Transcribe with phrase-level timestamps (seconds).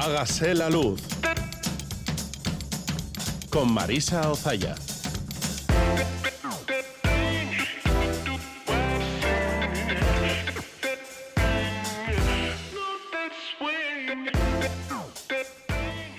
[0.00, 1.00] Hágase la luz.
[3.50, 4.76] Con Marisa Ozaya.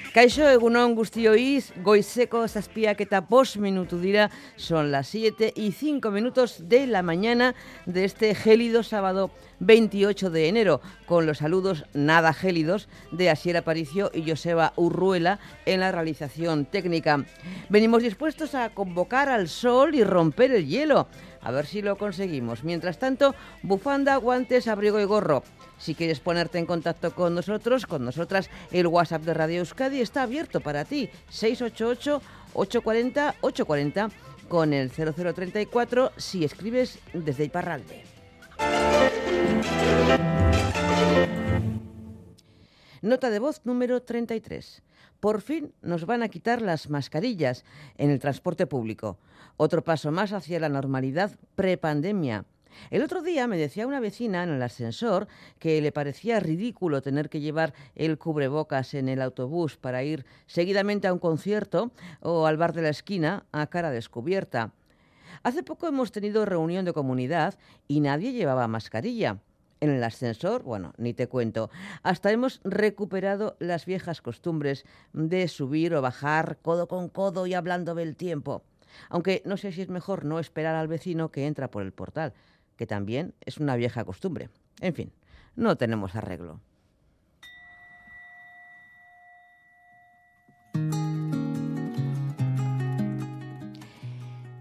[0.10, 6.68] Kaixo egunon guztioiz, goizeko zazpiak eta bost minutu dira, son las 7 y 5 minutos
[6.68, 7.54] de la mañana
[7.86, 9.30] de este gélido sábado
[9.60, 15.38] 28 de enero, con los saludos nada gélidos de Asier Aparicio y Joseba Urruela
[15.68, 17.24] en la realización técnica.
[17.70, 21.08] Venimos dispuestos a convocar al sol y romper el hielo.
[21.42, 22.64] A ver si lo conseguimos.
[22.64, 25.44] Mientras tanto, bufanda, guantes, abrigo y gorro.
[25.80, 30.24] Si quieres ponerte en contacto con nosotros, con nosotras, el WhatsApp de Radio Euskadi está
[30.24, 31.10] abierto para ti.
[31.32, 34.12] 688-840-840
[34.48, 38.04] con el 0034 si escribes desde Iparralde.
[43.02, 44.84] Nota de voz número 33.
[45.22, 47.64] Por fin nos van a quitar las mascarillas
[47.98, 49.18] en el transporte público.
[49.56, 52.46] Otro paso más hacia la normalidad prepandemia.
[52.90, 55.28] El otro día me decía una vecina en el ascensor
[55.60, 61.08] que le parecía ridículo tener que llevar el cubrebocas en el autobús para ir seguidamente
[61.08, 64.72] a un concierto o al bar de la esquina a cara descubierta.
[65.44, 69.40] Hace poco hemos tenido reunión de comunidad y nadie llevaba mascarilla.
[69.82, 71.70] En el ascensor, bueno, ni te cuento.
[72.04, 74.84] Hasta hemos recuperado las viejas costumbres
[75.14, 78.64] de subir o bajar codo con codo y hablando del tiempo.
[79.08, 82.34] Aunque no sé si es mejor no esperar al vecino que entra por el portal
[82.80, 84.50] que también es una vieja costumbre.
[84.80, 85.12] En fin,
[85.58, 86.62] no tenemos arreglo.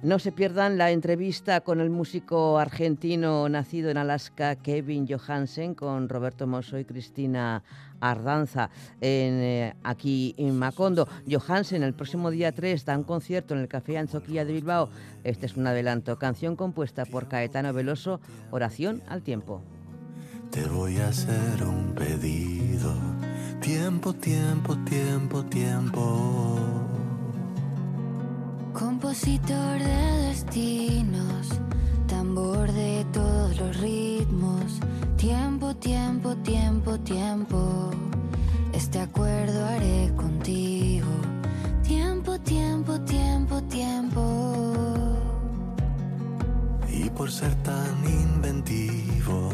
[0.08, 6.08] No se pierdan la entrevista con el músico argentino nacido en Alaska, Kevin Johansen, con
[6.08, 7.62] Roberto Mosso y Cristina
[8.00, 8.70] Ardanza
[9.02, 11.06] eh, aquí en Macondo.
[11.30, 14.88] Johansen el próximo día 3 da un concierto en el Café Anzoquilla de Bilbao.
[15.24, 16.18] Este es un adelanto.
[16.18, 18.18] Canción compuesta por Caetano Veloso,
[18.50, 19.60] Oración al Tiempo.
[20.50, 22.94] Te voy a hacer un pedido.
[23.60, 26.87] Tiempo, tiempo, tiempo, tiempo
[28.72, 31.48] Compositor de destinos,
[32.06, 34.78] tambor de todos los ritmos.
[35.16, 37.90] Tiempo, tiempo, tiempo, tiempo.
[38.72, 41.08] Este acuerdo haré contigo.
[41.82, 45.12] Tiempo, tiempo, tiempo, tiempo.
[46.92, 49.50] Y por ser tan inventivo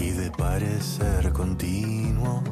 [0.00, 2.42] y de parecer continuo.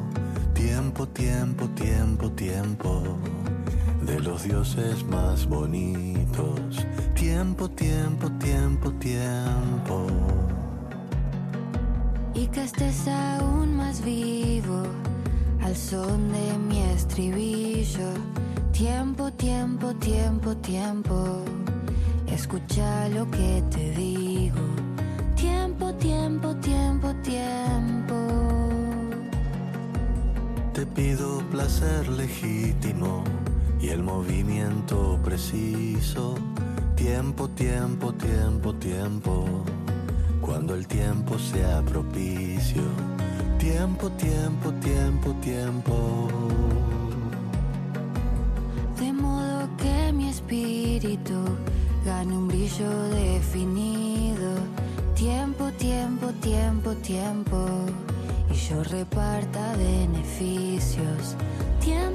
[0.53, 3.17] Tiempo, tiempo, tiempo, tiempo
[4.05, 6.85] de los dioses más bonitos.
[7.13, 10.07] Tiempo, tiempo, tiempo, tiempo.
[12.33, 14.83] Y que estés aún más vivo
[15.61, 18.09] al son de mi estribillo.
[18.71, 21.43] Tiempo, tiempo, tiempo, tiempo.
[22.27, 24.61] Escucha lo que te digo.
[25.35, 28.15] Tiempo, tiempo, tiempo, tiempo.
[30.73, 33.23] Te pido placer legítimo
[33.81, 36.35] y el movimiento preciso.
[36.95, 39.63] Tiempo, tiempo, tiempo, tiempo.
[40.39, 42.83] Cuando el tiempo sea propicio.
[43.57, 46.27] Tiempo, tiempo, tiempo, tiempo.
[48.99, 51.39] De modo que mi espíritu
[52.05, 54.51] gane un brillo definido.
[55.15, 57.65] Tiempo, tiempo, tiempo, tiempo.
[58.51, 61.37] Y yo reparta beneficios
[61.81, 62.10] Tiempo,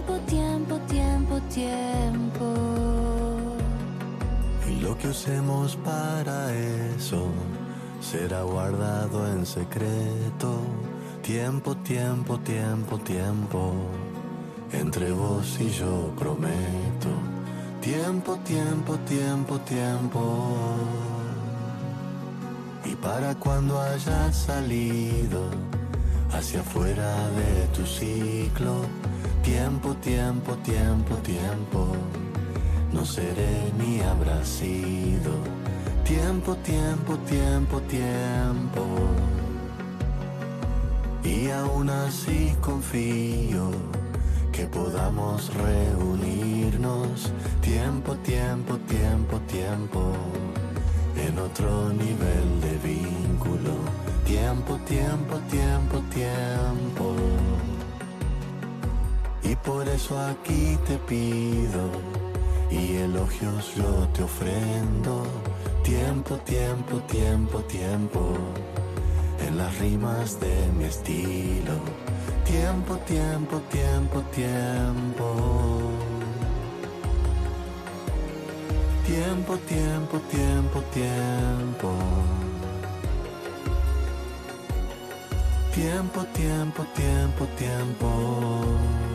[1.42, 2.54] tiempo.
[4.69, 7.28] Y lo que usemos para eso
[8.00, 10.60] será guardado en secreto.
[11.22, 13.72] Tiempo, tiempo, tiempo, tiempo.
[14.72, 17.10] Entre vos y yo prometo.
[17.80, 20.76] Tiempo, tiempo, tiempo, tiempo.
[22.84, 25.50] Y para cuando hayas salido
[26.32, 28.82] hacia afuera de tu ciclo
[29.46, 31.87] Tiempo, tiempo, tiempo, tiempo,
[32.93, 35.34] no seré ni habrá sido.
[36.02, 38.82] Tiempo, tiempo, tiempo, tiempo.
[41.22, 43.70] Y aún así confío
[44.50, 47.31] que podamos reunirnos.
[47.60, 50.12] Tiempo, tiempo, tiempo, tiempo.
[51.25, 53.76] En otro nivel de vínculo.
[54.25, 57.56] Tiempo, tiempo, tiempo, tiempo.
[59.48, 61.90] Y por eso aquí te pido
[62.69, 65.25] y elogios yo te ofrendo.
[65.84, 68.37] Tiempo, tiempo, tiempo, tiempo.
[69.46, 71.75] En las rimas de mi estilo.
[72.44, 75.26] Tiempo, tiempo, tiempo, tiempo.
[79.06, 81.92] Tiempo, tiempo, tiempo, tiempo.
[85.72, 89.06] Tiempo, tiempo, tiempo, tiempo.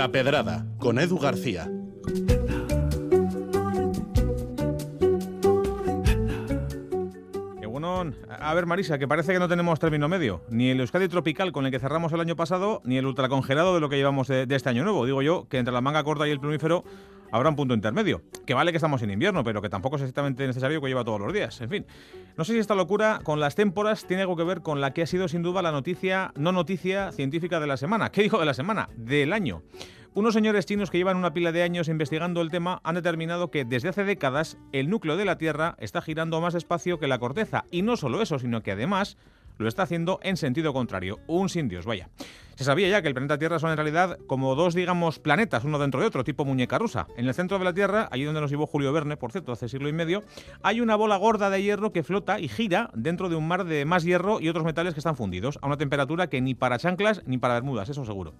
[0.00, 1.70] La Pedrada, con Edu García.
[8.50, 10.42] A ver, Marisa, que parece que no tenemos término medio.
[10.50, 13.80] Ni el Euskadi tropical con el que cerramos el año pasado, ni el ultracongelado de
[13.80, 15.06] lo que llevamos de, este año nuevo.
[15.06, 16.82] Digo yo que entre la manga corta y el plumífero
[17.30, 18.22] habrá un punto intermedio.
[18.46, 21.20] Que vale que estamos en invierno, pero que tampoco es exactamente necesario que lleva todos
[21.20, 21.60] los días.
[21.60, 21.86] En fin,
[22.36, 25.02] no sé si esta locura con las témporas tiene algo que ver con la que
[25.02, 28.10] ha sido sin duda la noticia, no noticia científica de la semana.
[28.10, 28.88] ¿Qué dijo de la semana?
[28.96, 29.62] Del año.
[30.12, 33.64] Unos señores chinos que llevan una pila de años investigando el tema han determinado que
[33.64, 37.64] desde hace décadas el núcleo de la Tierra está girando más despacio que la corteza.
[37.70, 39.16] Y no solo eso, sino que además
[39.58, 41.20] lo está haciendo en sentido contrario.
[41.28, 42.08] Un sin Dios, vaya.
[42.56, 45.78] Se sabía ya que el planeta Tierra son en realidad como dos, digamos, planetas, uno
[45.78, 47.06] dentro de otro, tipo muñeca rusa.
[47.16, 49.68] En el centro de la Tierra, allí donde nos llevó Julio Verne, por cierto, hace
[49.68, 50.24] siglo y medio,
[50.64, 53.84] hay una bola gorda de hierro que flota y gira dentro de un mar de
[53.84, 57.22] más hierro y otros metales que están fundidos, a una temperatura que ni para chanclas
[57.26, 58.34] ni para bermudas, eso seguro.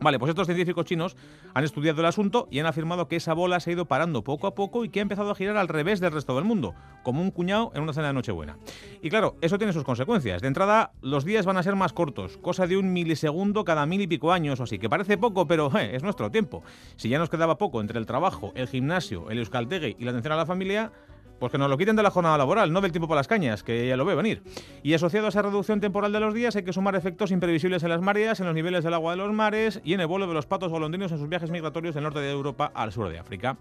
[0.00, 1.16] Vale, pues estos científicos chinos
[1.54, 4.46] han estudiado el asunto y han afirmado que esa bola se ha ido parando poco
[4.46, 7.22] a poco y que ha empezado a girar al revés del resto del mundo, como
[7.22, 8.58] un cuñado en una cena de Nochebuena.
[9.02, 10.42] Y claro, eso tiene sus consecuencias.
[10.42, 14.00] De entrada, los días van a ser más cortos, cosa de un milisegundo cada mil
[14.00, 16.62] y pico años o así, que parece poco, pero eh, es nuestro tiempo.
[16.96, 20.32] Si ya nos quedaba poco entre el trabajo, el gimnasio, el euskaltegue y la atención
[20.32, 20.92] a la familia,
[21.38, 23.62] pues que nos lo quiten de la jornada laboral, no del tiempo para las cañas,
[23.62, 24.42] que ya lo veo venir.
[24.82, 27.90] Y asociado a esa reducción temporal de los días hay que sumar efectos imprevisibles en
[27.90, 30.34] las mareas, en los niveles del agua de los mares y en el vuelo de
[30.34, 33.56] los patos golondrinos en sus viajes migratorios del norte de Europa al sur de África.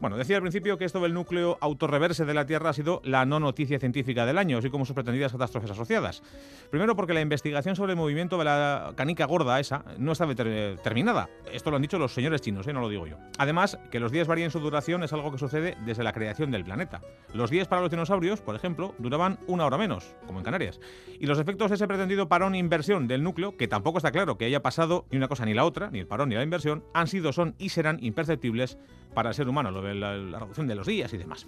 [0.00, 3.24] Bueno, decía al principio que esto del núcleo autorreverse de la Tierra ha sido la
[3.24, 6.22] no noticia científica del año, así como sus pretendidas catástrofes asociadas.
[6.70, 10.78] Primero porque la investigación sobre el movimiento de la canica gorda esa no está deter-
[10.82, 11.30] terminada.
[11.52, 12.72] Esto lo han dicho los señores chinos, ¿eh?
[12.72, 13.16] no lo digo yo.
[13.38, 16.64] Además, que los días varíen su duración es algo que sucede desde la creación del
[16.64, 17.00] planeta.
[17.32, 20.80] Los días para los dinosaurios, por ejemplo, duraban una hora menos, como en Canarias.
[21.18, 24.36] Y los efectos de ese pretendido parón e inversión del núcleo, que tampoco está claro
[24.36, 26.84] que haya pasado ni una cosa ni la otra, ni el parón ni la inversión,
[26.92, 28.76] han sido, son y serán imperceptibles
[29.14, 31.46] para el ser humano, lo de la, reducción de los días y demás.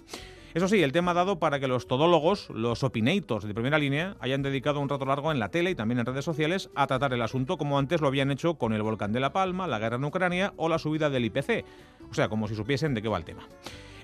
[0.53, 4.15] Eso sí, el tema ha dado para que los todólogos, los opinators de primera línea,
[4.19, 7.13] hayan dedicado un rato largo en la tele y también en redes sociales a tratar
[7.13, 9.97] el asunto como antes lo habían hecho con el volcán de La Palma, la guerra
[9.97, 11.63] en Ucrania o la subida del IPC.
[12.09, 13.47] O sea, como si supiesen de qué va el tema.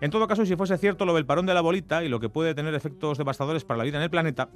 [0.02, 2.30] En todo caso, si fuese cierto lo del parón de la bolita y lo que
[2.30, 4.50] puede tener efectos devastadores para la vida en el planeta,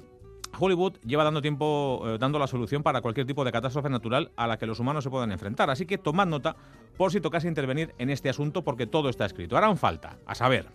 [0.58, 4.46] Hollywood lleva dando tiempo eh, dando la solución para cualquier tipo de catástrofe natural a
[4.46, 5.70] la que los humanos se puedan enfrentar.
[5.70, 6.56] Así que tomad nota
[6.96, 9.56] por si tocase intervenir en este asunto porque todo está escrito.
[9.56, 10.66] Harán falta, a saber,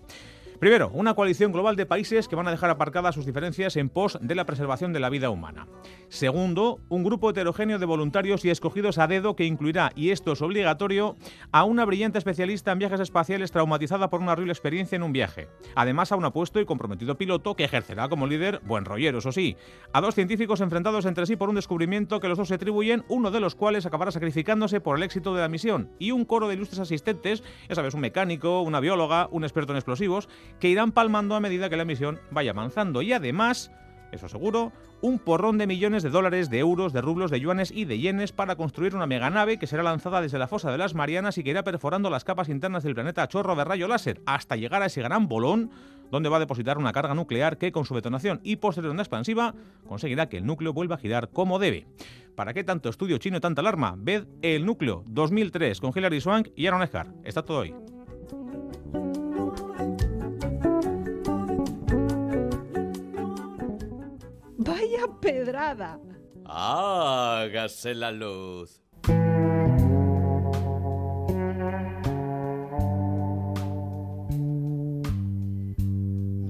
[0.60, 4.17] Primero, una coalición global de países que van a dejar aparcadas sus diferencias en pos
[4.22, 5.67] de la preservación de la vida humana.
[6.10, 10.41] Segundo, un grupo heterogéneo de voluntarios y escogidos a dedo que incluirá, y esto es
[10.41, 11.17] obligatorio,
[11.51, 15.50] a una brillante especialista en viajes espaciales traumatizada por una horrible experiencia en un viaje.
[15.75, 19.57] Además, a un apuesto y comprometido piloto que ejercerá como líder buen rollero, eso sí.
[19.91, 23.31] A dos científicos enfrentados entre sí por un descubrimiento que los dos se atribuyen, uno
[23.31, 25.91] de los cuales acabará sacrificándose por el éxito de la misión.
[26.00, 29.77] Y un coro de ilustres asistentes, ya sabes, un mecánico, una bióloga, un experto en
[29.77, 33.01] explosivos, que irán palmando a medida que la misión vaya avanzando.
[33.01, 33.71] Y además,
[34.12, 34.71] eso seguro,
[35.01, 38.31] un porrón de millones de dólares, de euros, de rublos, de yuanes y de yenes
[38.31, 41.50] para construir una meganave que será lanzada desde la fosa de las Marianas y que
[41.50, 44.85] irá perforando las capas internas del planeta a chorro de rayo láser hasta llegar a
[44.85, 45.71] ese gran bolón
[46.09, 49.55] donde va a depositar una carga nuclear que con su detonación y posterior onda expansiva
[49.88, 51.88] conseguirá que el núcleo vuelva a girar como debe.
[52.35, 53.95] ¿Para qué tanto estudio chino y tanta alarma?
[53.97, 57.09] Ved El Núcleo 2003 con Hilary Swank y Aaron Eckhart.
[57.23, 57.92] Está todo ahí.
[64.63, 66.00] Vaya pedrada.
[66.46, 68.79] Hágase la luz.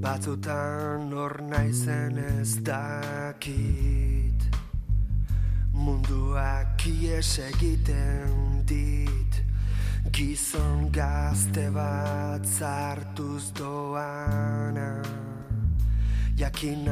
[0.03, 4.39] Batzutan hor naizen ez dakit
[5.73, 9.41] Munduak ies egiten dit
[10.11, 15.01] Gizon gazte bat zartuz doana
[16.35, 16.89] Jakin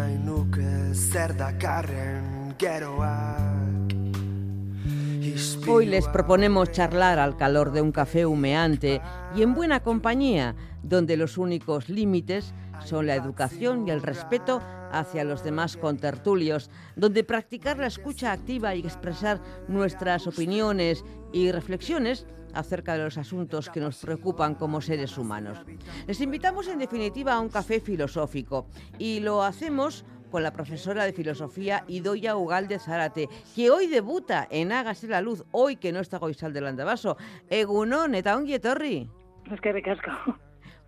[5.67, 9.01] Hoy les proponemos charlar al calor de un café humeante
[9.35, 12.53] y en buena compañía, donde los únicos límites
[12.85, 18.75] son la educación y el respeto hacia los demás contertulios, donde practicar la escucha activa
[18.75, 25.17] y expresar nuestras opiniones y reflexiones acerca de los asuntos que nos preocupan como seres
[25.17, 25.59] humanos.
[26.07, 28.67] Les invitamos en definitiva a un café filosófico
[28.97, 34.71] y lo hacemos con la profesora de filosofía Idoya Ugalde Zárate, que hoy debuta en
[34.71, 37.17] Hágase la Luz, hoy que no está Goizal del Andabaso.
[37.49, 39.09] Egunon, eta ongi etorri.
[39.51, 40.09] Es que ricasco.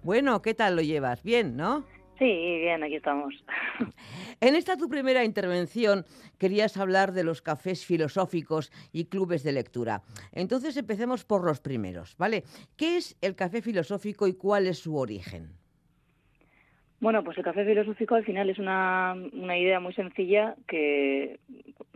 [0.01, 1.23] Bueno, ¿qué tal lo llevas?
[1.23, 1.85] Bien, ¿no?
[2.19, 3.33] Sí, bien, aquí estamos.
[4.41, 6.05] En esta tu primera intervención
[6.37, 10.01] querías hablar de los cafés filosóficos y clubes de lectura.
[10.33, 12.43] Entonces empecemos por los primeros, ¿vale?
[12.75, 15.47] ¿Qué es el café filosófico y cuál es su origen?
[16.99, 21.39] Bueno, pues el café filosófico al final es una, una idea muy sencilla que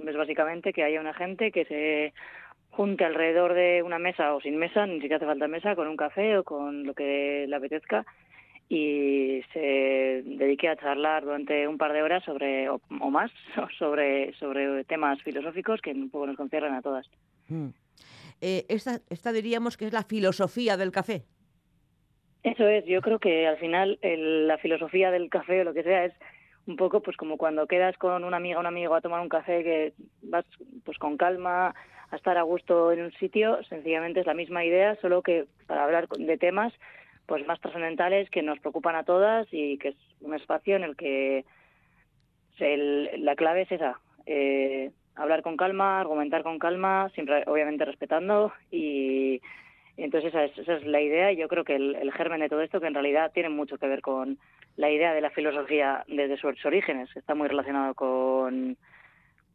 [0.06, 2.14] es básicamente que haya una gente que se
[2.72, 5.98] junte alrededor de una mesa o sin mesa, ni siquiera hace falta mesa, con un
[5.98, 8.06] café o con lo que le apetezca
[8.70, 13.32] y se dedique a charlar durante un par de horas sobre o, o más
[13.80, 17.08] sobre sobre temas filosóficos que un poco nos conciernen a todas.
[17.48, 17.70] Mm.
[18.42, 21.24] Eh, esta, esta diríamos que es la filosofía del café.
[22.44, 25.84] Eso es, yo creo que al final el- la filosofía del café o lo que
[25.84, 26.14] sea es
[26.66, 29.30] un poco pues como cuando quedas con una amiga o un amigo a tomar un
[29.30, 29.94] café que
[30.24, 30.46] vas
[30.84, 31.74] pues con calma
[32.10, 35.84] a estar a gusto en un sitio, sencillamente es la misma idea, solo que para
[35.84, 36.74] hablar de temas
[37.28, 40.96] pues más trascendentales que nos preocupan a todas y que es un espacio en el
[40.96, 41.46] que
[42.60, 48.52] el- la clave es esa, eh, hablar con calma, argumentar con calma, siempre obviamente respetando
[48.72, 49.42] y
[49.98, 51.32] entonces esa es, esa es la idea.
[51.32, 53.78] Y yo creo que el, el germen de todo esto que en realidad tiene mucho
[53.78, 54.38] que ver con
[54.76, 58.78] la idea de la filosofía desde sus orígenes, que está muy relacionado con,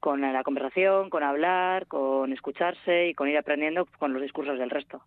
[0.03, 4.69] con la conversación, con hablar, con escucharse y con ir aprendiendo con los discursos del
[4.69, 5.01] resto.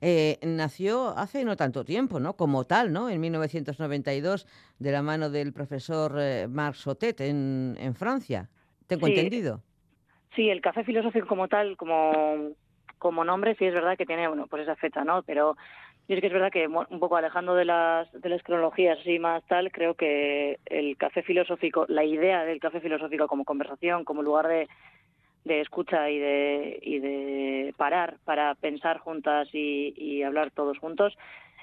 [0.00, 2.32] Eh, nació hace no tanto tiempo, ¿no?
[2.32, 3.08] Como tal, ¿no?
[3.08, 4.48] En 1992,
[4.80, 8.48] de la mano del profesor eh, Marc Sotet en, en Francia.
[8.88, 9.12] ¿Tengo Sí.
[9.12, 9.62] entendido?
[10.34, 12.50] Sí, el café filosófico como tal, como,
[12.98, 15.22] como nombre, sí es verdad que tiene bueno, pues esa fecha, ¿no?
[15.22, 15.56] Pero
[16.10, 18.08] yo es que es verdad que un poco alejando de las,
[18.42, 23.44] cronologías así más tal, creo que el café filosófico, la idea del café filosófico como
[23.44, 24.66] conversación, como lugar de,
[25.60, 31.16] escucha y de, y de parar para pensar juntas y, y hablar todos juntos,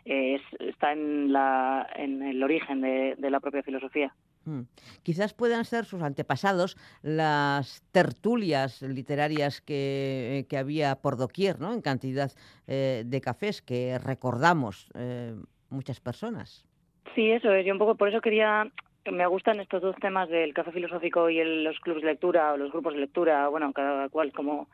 [0.06, 4.14] es- está en, la, en el origen de la propia filosofía.
[4.48, 4.62] Mm.
[5.04, 11.74] Quizás puedan ser sus antepasados las tertulias literarias que, que había por doquier, ¿no?
[11.74, 12.32] En cantidad
[12.66, 15.36] eh, de cafés que recordamos eh,
[15.70, 16.66] muchas personas.
[17.14, 17.66] Sí, eso es.
[17.66, 18.72] Yo un poco por eso quería.
[19.12, 22.72] Me gustan estos dos temas del café filosófico y los clubes de lectura o los
[22.72, 24.68] grupos de lectura, bueno, cada cual como,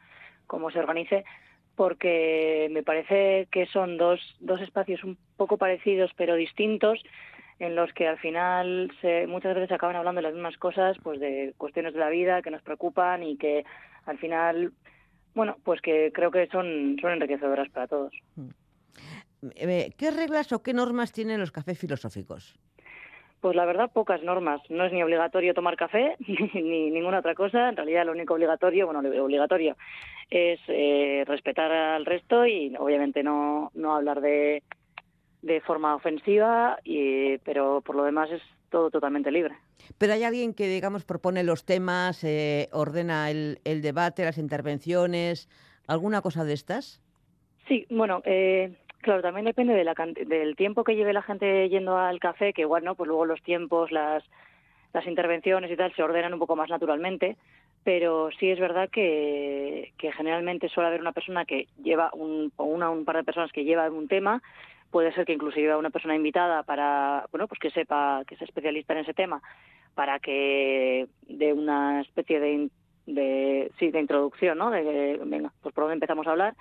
[0.48, 1.24] como se organice,
[1.75, 7.03] porque me parece que son dos, dos espacios un poco parecidos pero distintos
[7.60, 11.20] en los que al final se, muchas veces acaban hablando de las mismas cosas, pues
[11.20, 13.66] de cuestiones de la vida que nos preocupan y que
[14.06, 14.72] al final,
[15.34, 18.14] bueno, pues que creo que son, son enriquecedoras para todos.
[19.56, 22.56] eh, ¿qué reglas o qué normas tienen los cafés filosóficos?
[23.40, 24.62] Pues la verdad, pocas normas.
[24.70, 26.16] No es ni obligatorio tomar café
[26.54, 27.68] ni, ninguna otra cosa.
[27.70, 29.76] En realidad, lo único obligatorio, bueno, lo obligatorio
[30.30, 34.64] es eh, respetar al resto y obviamente no, no hablar de,
[35.44, 39.56] de forma ofensiva, y, pero por lo demás es todo totalmente libre.
[39.98, 45.50] Pero hay alguien que, digamos, propone los temas, eh, ordena el, el, debate, las intervenciones,
[45.86, 47.02] ¿alguna cosa de estas?
[47.68, 48.72] Sí, bueno, eh,
[49.02, 52.62] claro, también depende de la, del tiempo que lleve la gente yendo al café, que
[52.62, 52.96] igual, ¿no?
[52.96, 54.24] Pues luego los tiempos, las,
[54.94, 57.36] las intervenciones y tal se ordenan un poco más naturalmente,
[57.84, 62.64] pero sí es verdad que, que generalmente suele haber una persona que lleva un, o
[62.64, 64.42] una un par de personas que llevan un tema
[64.94, 68.94] puede ser que inclusive una persona invitada para, bueno, pues que sepa, que sea especialista
[68.94, 69.42] en ese tema,
[69.96, 72.70] para que dé una especie de,
[73.08, 74.70] de, sí, de introducción, ¿no?
[74.70, 76.54] De, venga, pues por dónde empezamos a hablar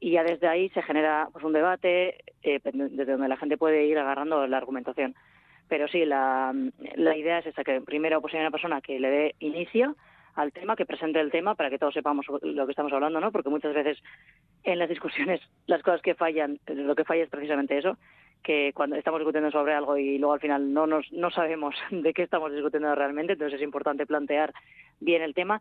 [0.00, 3.86] y ya desde ahí se genera pues un debate eh, desde donde la gente puede
[3.86, 5.14] ir agarrando la argumentación.
[5.68, 6.52] Pero sí, la,
[6.96, 9.94] la idea es esa, que primero pues hay una persona que le dé inicio
[10.36, 13.32] al tema, que presente el tema para que todos sepamos lo que estamos hablando, ¿no?
[13.32, 13.98] Porque muchas veces
[14.62, 17.96] en las discusiones las cosas que fallan, lo que falla es precisamente eso,
[18.42, 22.12] que cuando estamos discutiendo sobre algo y luego al final no nos no sabemos de
[22.12, 24.52] qué estamos discutiendo realmente, entonces es importante plantear
[25.00, 25.60] bien el tema,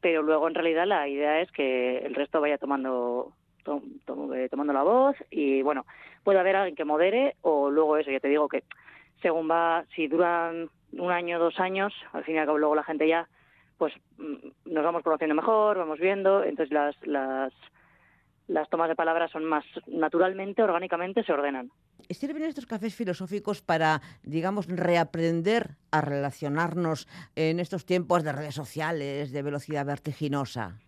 [0.00, 3.32] pero luego en realidad la idea es que el resto vaya tomando
[4.34, 5.86] eh, tomando la voz y bueno,
[6.24, 8.64] puede haber alguien que modere o luego eso, ya te digo que
[9.22, 12.84] según va, si duran un año, dos años, al fin y al cabo luego la
[12.84, 13.28] gente ya
[13.78, 17.52] pues mm, nos vamos conociendo mejor, vamos viendo, entonces las, las,
[18.48, 21.70] las tomas de palabras son más naturalmente, orgánicamente se ordenan.
[22.10, 29.32] ¿Sirven estos cafés filosóficos para, digamos, reaprender a relacionarnos en estos tiempos de redes sociales,
[29.32, 30.78] de velocidad vertiginosa?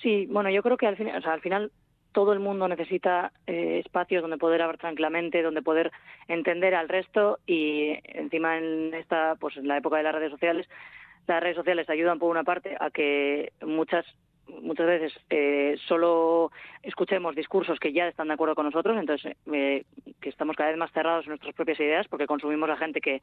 [0.00, 1.72] Sí, bueno, yo creo que al, fin, o sea, al final
[2.12, 5.92] todo el mundo necesita eh, espacios donde poder hablar tranquilamente, donde poder
[6.28, 10.68] entender al resto y encima en esta, pues en la época de las redes sociales,
[11.34, 14.04] las redes sociales ayudan por una parte a que muchas
[14.62, 16.50] muchas veces eh, solo
[16.82, 19.84] escuchemos discursos que ya están de acuerdo con nosotros, entonces eh,
[20.20, 23.20] que estamos cada vez más cerrados en nuestras propias ideas porque consumimos a gente que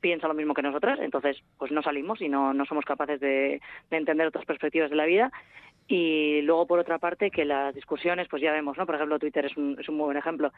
[0.00, 3.60] piensa lo mismo que nosotras, entonces pues no salimos y no, no somos capaces de,
[3.90, 5.30] de entender otras perspectivas de la vida.
[5.86, 8.86] Y luego, por otra parte, que las discusiones, pues ya vemos, ¿no?
[8.86, 10.52] Por ejemplo, Twitter es un, es un muy buen ejemplo.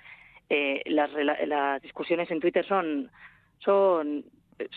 [0.50, 1.10] Eh, las,
[1.46, 3.10] las discusiones en Twitter son,
[3.58, 4.24] son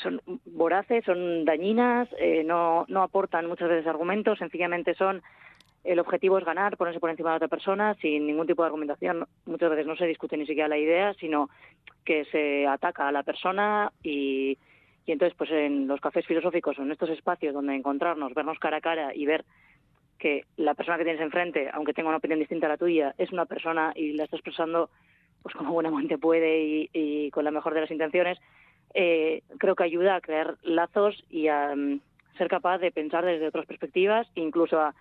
[0.01, 5.21] son voraces, son dañinas, eh, no, no aportan muchas veces argumentos, sencillamente son
[5.85, 9.25] el objetivo es ganar, ponerse por encima de otra persona sin ningún tipo de argumentación.
[9.45, 11.49] Muchas veces no se discute ni siquiera la idea, sino
[12.03, 14.57] que se ataca a la persona y,
[15.05, 18.81] y entonces pues en los cafés filosóficos en estos espacios donde encontrarnos, vernos cara a
[18.81, 19.45] cara y ver
[20.17, 23.31] que la persona que tienes enfrente, aunque tenga una opinión distinta a la tuya, es
[23.31, 24.89] una persona y la está expresando
[25.43, 28.39] pues como buenamente puede y con la mejor de las intenciones,
[28.95, 31.99] eh, creo que ayuda a crear lazos y a um,
[32.37, 34.95] ser capaz de pensar desde otras perspectivas, incluso a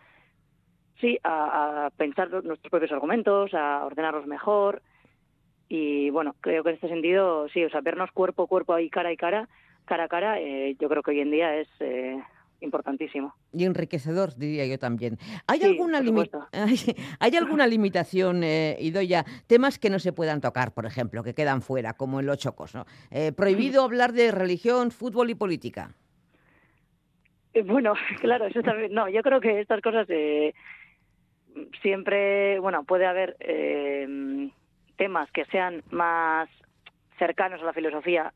[1.00, 4.83] sí, a, a, pensar nuestros propios argumentos, a ordenarlos mejor.
[5.68, 8.90] Y bueno, creo que en este sentido, sí, o sea, vernos cuerpo a cuerpo ahí
[8.90, 9.48] cara y cara,
[9.85, 12.20] cara a cara, eh, yo creo que hoy en día es eh,
[12.64, 13.35] importantísimo.
[13.53, 15.18] Y enriquecedor, diría yo también.
[15.46, 16.77] ¿Hay, sí, alguna, limi ¿Hay,
[17.20, 19.24] ¿Hay alguna limitación, eh, Idoya?
[19.46, 22.74] Temas que no se puedan tocar, por ejemplo, que quedan fuera, como en los chocos.
[22.74, 22.85] ¿no?
[23.11, 23.85] Eh, ¿Prohibido sí.
[23.85, 25.94] hablar de religión, fútbol y política?
[27.53, 28.92] Eh, bueno, claro, eso también.
[28.92, 30.55] No, yo creo que estas cosas eh,
[31.83, 33.37] siempre, bueno, puede haber
[34.96, 36.48] temas que sean más
[37.18, 38.33] cercanos a la filosofía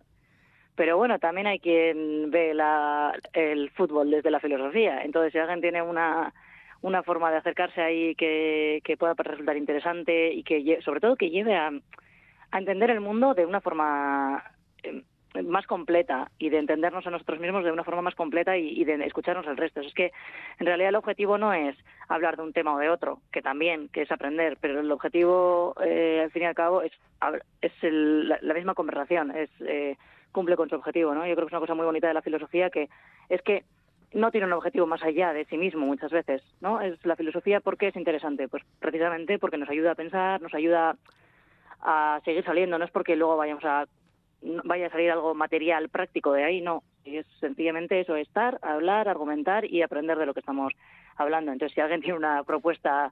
[0.79, 5.03] pero bueno, también hay quien ve la, el fútbol desde la filosofía.
[5.03, 6.33] Entonces, si alguien tiene una,
[6.83, 11.31] una forma de acercarse ahí que, que pueda resultar interesante y que, sobre todo, que
[11.31, 11.73] lleve a,
[12.53, 14.45] a entender el mundo de una forma
[14.85, 15.03] eh,
[15.43, 19.05] más completa y de entendernos a nosotros mismos de una forma más completa y, de
[19.05, 19.81] escucharnos al resto.
[19.81, 20.13] Es que
[20.61, 23.89] en realidad el objetivo no es hablar de un tema o de otro, que también,
[23.89, 26.93] que es aprender, pero el objetivo, eh, al fin y al cabo, es,
[27.63, 29.97] es el, la, la, misma conversación, es eh,
[30.39, 31.27] cumple con su objetivo, ¿no?
[31.27, 32.89] Yo creo que es una cosa muy bonita de la filosofía que
[33.29, 33.65] es que
[34.13, 36.81] no tiene un objetivo más allá de sí mismo muchas veces, ¿no?
[36.81, 40.97] Es la filosofía porque es interesante, pues precisamente porque nos ayuda a pensar, nos ayuda
[41.81, 43.87] a seguir saliendo, no es porque luego vayamos a
[44.63, 49.65] vaya a salir algo material práctico de ahí, no, es sencillamente eso, estar, hablar, argumentar
[49.65, 50.73] y aprender de lo que estamos
[51.17, 51.51] hablando.
[51.51, 53.11] Entonces, si alguien tiene una propuesta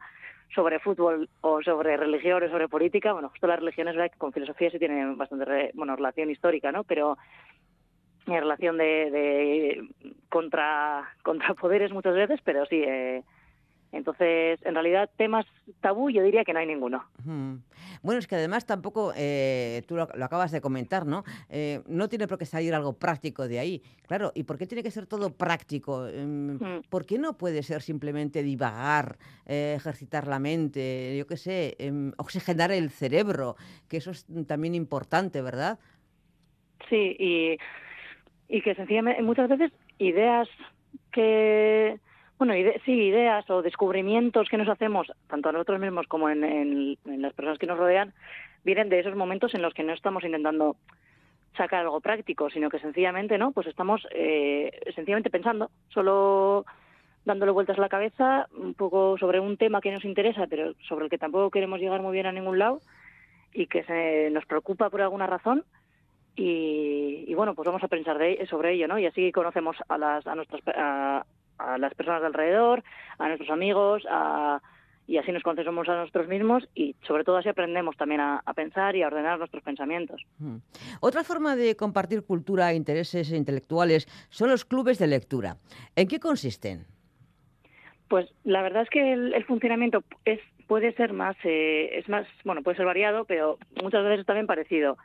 [0.55, 4.17] sobre fútbol o sobre religión o sobre política, bueno, justo las religiones ¿verdad?
[4.17, 6.85] con filosofía sí tienen bastante re, bueno, relación histórica, ¿no?
[6.85, 7.19] Pero
[8.27, 9.89] en relación de, de
[10.29, 13.23] contra, contra poderes muchas veces, pero sí, eh,
[13.97, 15.47] Entonces, en realidad, temas
[15.81, 17.05] tabú yo diría que no hay ninguno.
[18.03, 21.25] Bueno, es que además tampoco, eh, tú lo, lo acabas de comentar, ¿no?
[21.49, 23.83] Eh, no tiene por qué salir algo práctico de ahí.
[24.07, 26.07] Claro, ¿y por qué tiene que ser todo práctico?
[26.07, 26.83] Em, Mm.
[26.89, 32.13] ¿Por qué no puede ser simplemente divagar, eh, ejercitar la mente, yo qué sé, em,
[32.19, 33.57] oxigenar el cerebro?
[33.89, 35.79] Que eso es también importante, ¿verdad?
[36.89, 37.59] Sí, y,
[38.49, 40.49] y que sencillamente muchas veces ideas
[41.13, 41.99] que,
[42.39, 46.45] bueno, ide- sí, ideas o descubrimientos que nos hacemos, tanto a nosotros mismos como en,
[46.45, 48.13] en- las personas que nos rodean,
[48.65, 50.77] vienen de esos momentos en los que no estamos intentando
[51.57, 53.53] sacar algo práctico, sino que sencillamente, ¿no?
[53.53, 56.67] Pues estamos eh, sencillamente pensando, solo
[57.25, 61.05] dándole vueltas a la cabeza un poco sobre un tema que nos interesa, pero sobre
[61.07, 62.81] el que tampoco queremos llegar muy bien a ningún lado
[63.55, 65.65] y que se nos preocupa por alguna razón
[66.37, 68.99] y, y, bueno, pues vamos a pensar de, sobre ello, ¿no?
[68.99, 70.61] Y así conocemos a las, a nuestras,
[71.59, 72.83] a las personas de alrededor,
[73.19, 74.61] a nuestros amigos, a,
[75.07, 78.55] y así nos conocemos a nosotros mismos y sobre todo así aprendemos también a, a
[78.55, 80.21] pensar y a ordenar nuestros pensamientos.
[80.39, 80.57] Mm.
[81.01, 85.57] Otra forma de compartir cultura e intereses intelectuales son los clubes de lectura.
[85.95, 86.87] ¿En qué consisten?
[88.09, 92.27] Pues la verdad es que el, el funcionamiento es puede ser más eh, es más
[92.45, 94.97] bueno puede ser variado, pero muchas veces también parecido.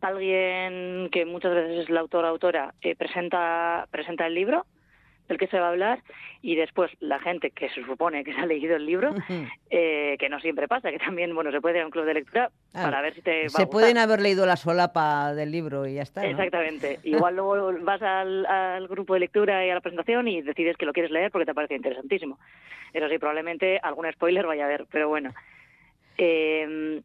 [0.00, 4.66] Alguien que muchas veces es la autora autora eh, presenta presenta el libro
[5.28, 6.00] del que se va a hablar
[6.42, 9.14] y después la gente que se supone que se ha leído el libro
[9.70, 12.14] eh, que no siempre pasa que también bueno se puede ir a un club de
[12.14, 13.68] lectura Ah, para ver si te va a Se gustar.
[13.70, 16.22] pueden haber leído la solapa del libro y ya está.
[16.22, 16.28] ¿no?
[16.28, 16.98] Exactamente.
[17.04, 20.84] Igual luego vas al, al grupo de lectura y a la presentación y decides que
[20.86, 22.38] lo quieres leer porque te parece interesantísimo.
[22.92, 25.32] Eso sí, probablemente algún spoiler vaya a haber, pero bueno.
[26.18, 27.00] Eh,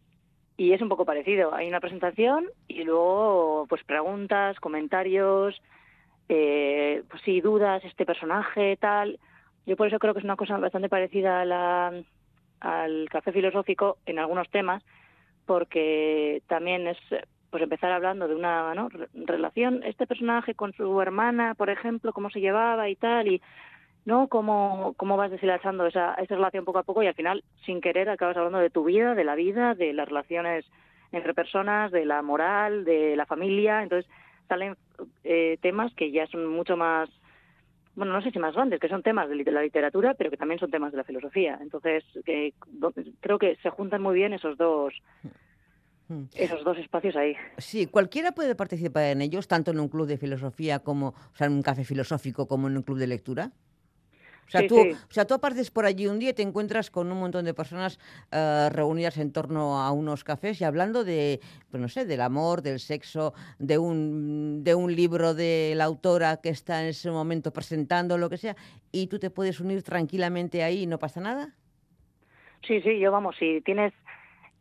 [0.57, 1.53] y es un poco parecido.
[1.55, 5.59] Hay una presentación y luego pues preguntas, comentarios,
[6.35, 9.19] eh, pues sí, dudas, este personaje, tal.
[9.65, 11.93] Yo por eso creo que es una cosa bastante parecida a la,
[12.59, 14.83] al café filosófico en algunos temas,
[15.45, 16.97] porque también es
[17.49, 18.89] pues empezar hablando de una ¿no?
[18.89, 23.41] Re- relación, este personaje con su hermana, por ejemplo, cómo se llevaba y tal, y
[24.05, 27.79] no cómo, cómo vas deshilachando esa, esa relación poco a poco y al final, sin
[27.79, 30.65] querer, acabas hablando de tu vida, de la vida, de las relaciones
[31.11, 34.09] entre personas, de la moral, de la familia, entonces
[34.47, 34.75] salen
[35.23, 37.09] eh, temas que ya son mucho más,
[37.95, 40.59] bueno, no sé si más grandes, que son temas de la literatura, pero que también
[40.59, 41.59] son temas de la filosofía.
[41.61, 42.03] Entonces,
[42.67, 44.93] do- creo que se juntan muy bien esos dos,
[46.09, 46.23] Mm.
[46.35, 47.33] esos dos espacios ahí.
[47.57, 51.47] Sí, cualquiera puede participar en ellos, tanto en un club de filosofía como, o sea,
[51.47, 53.51] en un café filosófico como en un club de lectura.
[54.47, 54.91] O sea, Sí, tú, sí.
[54.91, 57.53] o sea, tú apareces por allí un día y te encuentras con un montón de
[57.53, 57.99] personas
[58.31, 61.39] eh, reunidas en torno a unos cafés y hablando de,
[61.71, 66.37] pues no sé, del amor, del sexo, de un, de un libro de la autora
[66.41, 68.55] que está en ese momento presentando, lo que sea,
[68.91, 71.55] y tú te puedes unir tranquilamente ahí y no pasa nada.
[72.67, 73.93] Sí, sí, yo vamos, si tienes,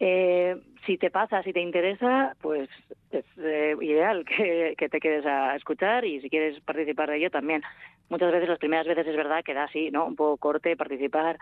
[0.00, 2.68] eh, si te pasa, si te interesa, pues
[3.10, 7.30] es eh, ideal que, que te quedes a escuchar y si quieres participar de ello
[7.30, 7.62] también.
[8.12, 10.04] Muchas veces, las primeras veces es verdad que da así, ¿no?
[10.04, 11.38] Un poco corte participar,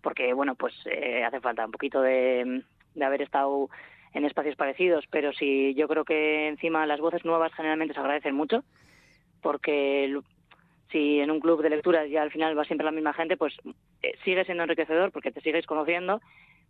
[0.00, 2.62] porque, bueno, pues eh, hace falta un poquito de,
[2.94, 3.68] de haber estado
[4.14, 8.34] en espacios parecidos, pero sí, yo creo que encima las voces nuevas generalmente se agradecen
[8.34, 8.64] mucho,
[9.42, 10.18] porque
[10.90, 13.54] si en un club de lectura ya al final va siempre la misma gente, pues
[14.00, 16.22] eh, sigue siendo enriquecedor porque te sigues conociendo,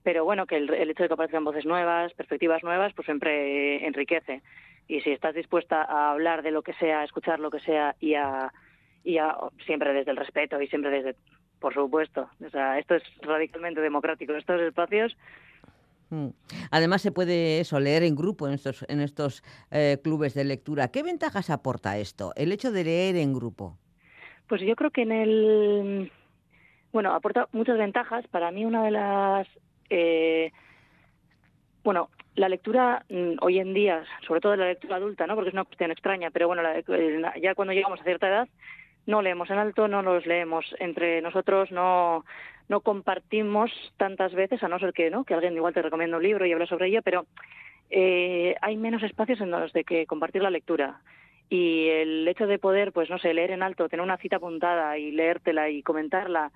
[0.02, 3.86] pero bueno, que el, el hecho de que aparezcan voces nuevas, perspectivas nuevas, pues siempre
[3.86, 4.42] enriquece.
[4.88, 7.94] Y si estás dispuesta a hablar de lo que sea, a escuchar lo que sea
[8.00, 8.52] y a,
[9.04, 9.36] y a
[9.66, 11.14] siempre desde el respeto y siempre desde,
[11.60, 14.34] por supuesto, o sea, esto es radicalmente democrático.
[14.34, 15.16] Estos espacios
[16.10, 16.28] Mm.
[16.70, 20.88] Además se puede eso leer en grupo en estos en estos eh, clubes de lectura.
[20.88, 22.32] ¿Qué ventajas aporta esto?
[22.36, 23.78] El hecho de leer en grupo.
[24.46, 26.12] Pues yo creo que en el.
[26.92, 28.26] Bueno, aporta muchas ventajas.
[28.28, 29.48] Para mí, una de las.
[29.88, 30.52] eh,
[31.82, 35.34] bueno, la lectura mm, hoy en día, sobre todo la lectura adulta, ¿no?
[35.34, 38.48] Porque es una cuestión extraña, pero bueno, la- ya cuando llegamos a cierta edad,
[39.06, 42.24] no leemos en alto, no los leemos entre nosotros, no,
[42.68, 45.24] no compartimos tantas veces, a no ser que, ¿no?
[45.24, 47.26] Que alguien igual te recomienda un libro y habla sobre ello, pero
[47.90, 51.00] eh, hay menos espacios en los de que compartir la lectura
[51.48, 54.96] y el hecho de poder, pues no sé, leer en alto, tener una cita apuntada
[54.98, 56.50] y leértela y comentarla,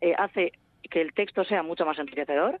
[0.00, 0.52] eh, hace
[0.90, 2.60] que el texto sea mucho más enriquecedor,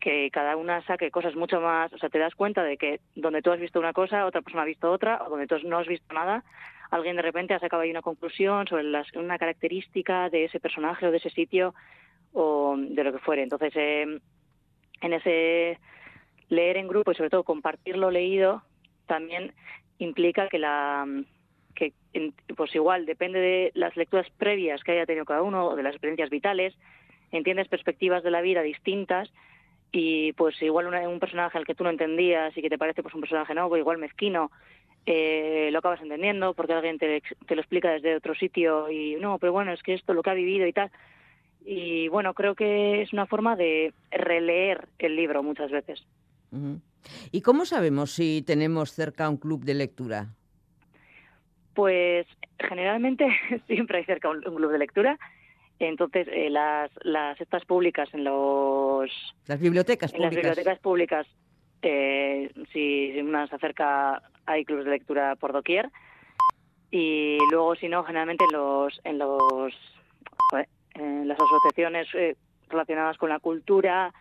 [0.00, 3.42] que cada una saque cosas mucho más, o sea, te das cuenta de que donde
[3.42, 5.86] tú has visto una cosa, otra persona ha visto otra, o donde tú no has
[5.86, 6.42] visto nada,
[6.90, 11.06] alguien de repente ha sacado ahí una conclusión sobre las- una característica de ese personaje
[11.06, 11.74] o de ese sitio
[12.32, 13.42] o de lo que fuere.
[13.42, 14.18] Entonces, eh,
[15.00, 15.78] en ese
[16.48, 18.62] leer en grupo y sobre todo compartir lo leído
[19.06, 19.52] también
[19.98, 21.06] implica que la
[21.74, 21.92] que
[22.56, 25.92] pues igual depende de las lecturas previas que haya tenido cada uno o de las
[25.94, 26.76] experiencias vitales
[27.30, 29.32] entiendes perspectivas de la vida distintas
[29.92, 33.02] y pues igual una- un personaje al que tú no entendías y que te parece
[33.02, 34.50] pues un personaje nuevo, igual mezquino,
[35.06, 39.52] eh, lo acabas entendiendo porque alguien te, lo explica desde otro sitio y no, pero
[39.52, 40.90] bueno, es que esto lo que ha vivido y tal.
[41.64, 46.06] Y bueno, creo que es una forma de releer el libro muchas veces.
[47.30, 50.28] ¿Y cómo sabemos si tenemos cerca un club de lectura?
[51.74, 52.26] Pues
[52.58, 53.26] generalmente
[53.66, 55.18] siempre hay cerca un, un club de lectura.
[55.80, 59.10] Entonces, eh, las, las estas públicas en los
[59.46, 60.50] Las bibliotecas en las públicas.
[60.56, 61.26] bibliotecas públicas,
[61.82, 65.90] eh, si si una se acerca, hay clubes de lectura por doquier.
[66.90, 69.74] Y luego, si no, generalmente en los en los
[70.94, 72.36] en las asociaciones eh,
[72.68, 74.12] relacionadas con la cultura,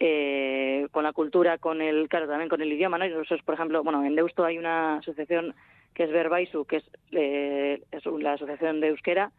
[0.00, 3.06] eh, con la cultura, con el, claro, también con el idioma, ¿no?
[3.06, 5.54] Nosotros, por ejemplo, bueno, en Deusto hay una asociación
[5.94, 9.30] que es Verbaisu, que es, eh, es la asociación de euskera.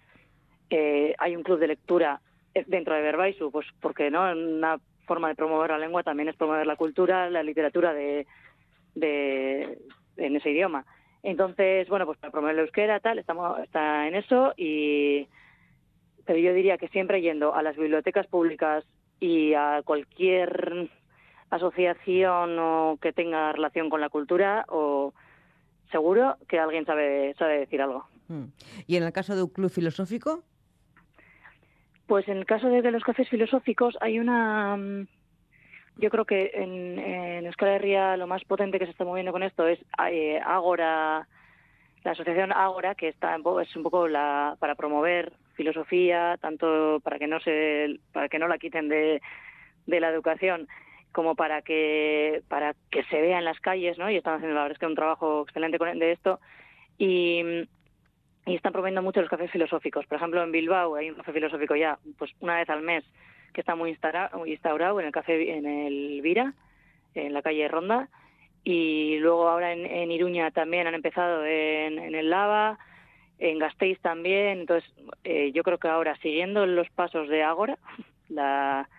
[0.70, 2.22] Eh, hay un club de lectura
[2.54, 6.36] eh, dentro de Verbaisu, pues porque no, una forma de promover la lengua también es
[6.36, 8.26] promover la cultura, la literatura de,
[8.96, 9.78] de
[10.18, 10.86] en ese idioma.
[11.24, 15.28] Entonces, bueno, pues para promover el euskera, tal, estamos está en eso y
[16.26, 18.86] pero yo diría que siempre yendo a las bibliotecas públicas
[19.20, 20.90] y a cualquier
[21.50, 25.14] asociación o que tenga relación con la cultura o
[25.92, 28.06] seguro que alguien sabe sabe decir algo.
[28.28, 28.46] Mm.
[28.88, 30.44] ¿Y en el caso de un club filosófico?
[32.08, 34.76] Pues en el caso de, los cafés filosóficos hay una...
[34.76, 35.08] mm,
[35.98, 39.68] Yo creo que en, en Herria lo más potente que se está moviendo con esto
[39.68, 41.28] es eh, Ágora,
[42.04, 47.28] la asociación Ágora, que está es un poco la, para promover filosofía, tanto para que
[47.28, 49.22] no se para que no la quiten de,
[49.86, 50.68] de la educación
[51.12, 54.10] como para que para que se vea en las calles, ¿no?
[54.10, 56.40] Y están haciendo la verdad es que un trabajo excelente de esto
[56.98, 57.68] y
[58.46, 60.06] y están promoviendo mucho los cafés filosóficos.
[60.08, 63.04] Por ejemplo, en Bilbao hay un café filosófico ya, pues una vez al mes,
[63.54, 66.54] que está muy instaura- muy instaurado en el café, en el Vira,
[67.16, 68.10] en la calle Ronda,
[68.64, 72.80] y luego ahora en, en Iruña también han empezado en, en el Lava,
[73.40, 74.60] en Gasteiz también.
[74.62, 74.90] Entonces,
[75.24, 77.78] eh, yo creo que ahora, siguiendo los pasos de Ágora,
[78.30, 78.90] la,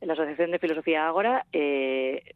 [0.00, 2.34] la Asociación de Filosofía Ágora, eh,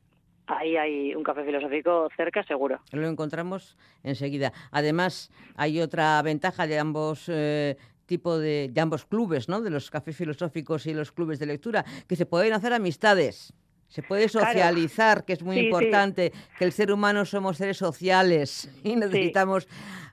[0.49, 2.81] ahí hay un café filosófico cerca, seguro.
[2.93, 4.53] Lo encontramos enseguida.
[4.71, 9.61] Además, hay otra ventaja de ambos eh, tipos de, de ambos clubes, ¿no?
[9.61, 13.53] De los cafés filosóficos y los clubes de lectura, que se pueden hacer amistades.
[13.89, 14.47] Se puede Claro.
[14.47, 15.67] socializar, que es muy Sí, sí.
[15.69, 19.67] importante, que el ser humano somos seres sociales y necesitamos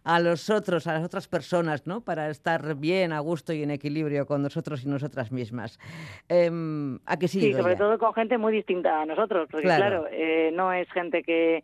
[0.05, 2.01] a los otros, a las otras personas, ¿no?
[2.01, 5.79] Para estar bien, a gusto y en equilibrio con nosotros y nosotras mismas.
[6.29, 7.41] Em, ¿A que sí?
[7.41, 10.03] Sí, sobre todo con gente muy distinta a nosotros, porque Claro.
[10.03, 11.63] claro, eh, no es gente que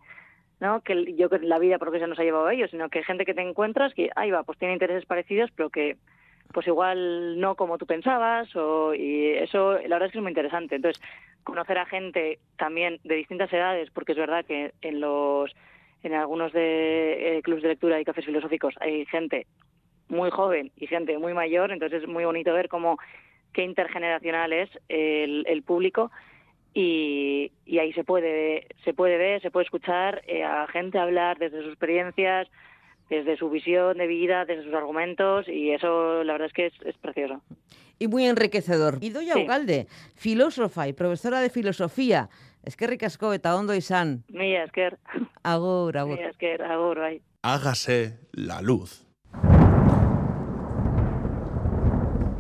[0.59, 3.03] no que yo que la vida porque se nos ha llevado a ellos, sino que
[3.03, 5.97] gente que te encuentras que ahí va, pues tiene intereses parecidos, pero que
[6.51, 10.31] pues igual no como tú pensabas o y eso la verdad es que es muy
[10.31, 10.75] interesante.
[10.75, 11.01] Entonces,
[11.43, 15.51] conocer a gente también de distintas edades, porque es verdad que en los
[16.03, 19.47] en algunos de eh, clubes de lectura y cafés filosóficos hay gente
[20.07, 22.97] muy joven y gente muy mayor, entonces es muy bonito ver cómo
[23.53, 26.11] qué intergeneracional es el, el público
[26.73, 31.61] y, ahí se puede se puede ver, se puede escuchar eh, a gente hablar desde
[31.61, 32.47] sus experiencias,
[33.09, 36.97] desde su visión de vida, desde sus argumentos y eso la verdad es que es
[36.97, 37.41] precioso.
[38.01, 38.97] Y muy enriquecedor.
[39.01, 39.43] Idoia Sí.
[39.43, 42.29] Ugalde, filósofa y profesora de filosofía.
[42.63, 44.23] Es que ricasco eta ondo izan.
[44.27, 44.97] Mila esker,
[45.43, 46.17] Agur, agur.
[46.17, 47.21] mila esker, agur, bai.
[47.43, 49.05] Hágase la luz.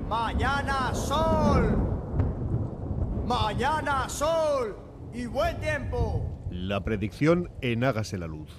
[0.09, 1.77] Mañana sol.
[3.25, 4.75] Mañana sol.
[5.13, 6.27] Y buen tiempo.
[6.49, 8.51] La predicción en Hágase la Luz.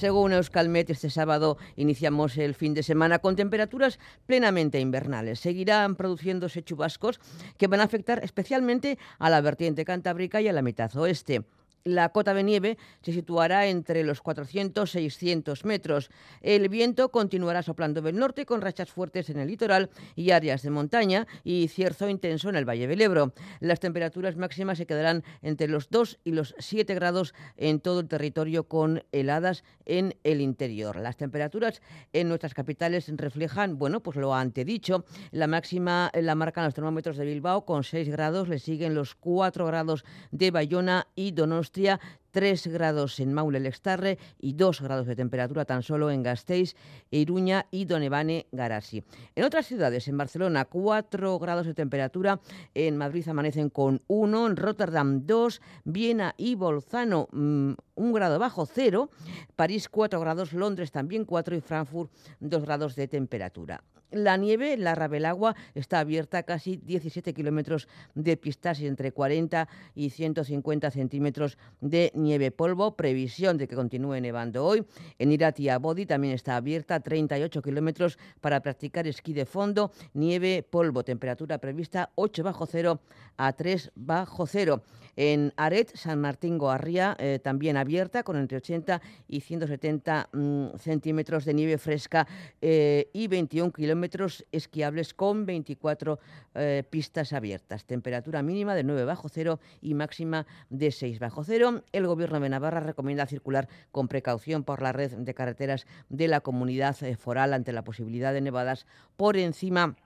[0.00, 5.40] Según Euskalmet, este sábado iniciamos el fin de semana con temperaturas plenamente invernales.
[5.40, 7.20] Seguirán produciéndose chubascos
[7.58, 11.44] que van a afectar especialmente a la vertiente cantábrica y a la mitad oeste.
[11.84, 16.10] La cota de nieve se situará entre los 400 y 600 metros.
[16.42, 20.70] El viento continuará soplando del norte con rachas fuertes en el litoral y áreas de
[20.70, 23.32] montaña y cierzo intenso en el Valle del Ebro.
[23.60, 28.08] Las temperaturas máximas se quedarán entre los 2 y los 7 grados en todo el
[28.08, 30.96] territorio con heladas en el interior.
[30.96, 31.80] Las temperaturas
[32.12, 35.04] en nuestras capitales reflejan, bueno, pues lo antedicho.
[35.30, 39.66] La máxima la marcan los termómetros de Bilbao con 6 grados, le siguen los 4
[39.66, 45.16] grados de Bayona y Donostia Austria 3 grados en Maule Lextarre y 2 grados de
[45.16, 46.76] temperatura tan solo en Gasteiz,
[47.10, 49.04] Iruña y Donebane Garasi.
[49.34, 52.40] En otras ciudades, en Barcelona 4 grados de temperatura,
[52.74, 58.66] en Madrid amanecen con 1, en Rotterdam 2, Viena y Bolzano mm, un grado bajo
[58.66, 59.10] cero,
[59.56, 63.82] París 4 grados, Londres también 4 y Frankfurt 2 grados de temperatura.
[64.10, 69.68] La nieve, la Rabelagua, está abierta a casi 17 kilómetros de pistas y entre 40
[69.94, 72.96] y 150 centímetros de nieve polvo.
[72.96, 74.84] Previsión de que continúe nevando hoy.
[75.18, 79.90] En Irati Abodi también está abierta a 38 kilómetros para practicar esquí de fondo.
[80.14, 83.00] Nieve, polvo, temperatura prevista 8 bajo cero
[83.36, 84.82] a 3 bajo cero.
[85.16, 91.44] En Aret, San Martín Goarría, eh, también abierta con entre 80 y 170 mm, centímetros
[91.44, 92.26] de nieve fresca
[92.60, 96.18] eh, y 21 kilómetros esquiables con 24
[96.54, 97.84] eh, pistas abiertas.
[97.84, 101.82] Temperatura mínima de 9 bajo cero y máxima de 6 bajo cero.
[101.92, 106.40] El Gobierno de Navarra recomienda circular con precaución por la red de carreteras de la
[106.40, 109.96] comunidad foral ante la posibilidad de nevadas por encima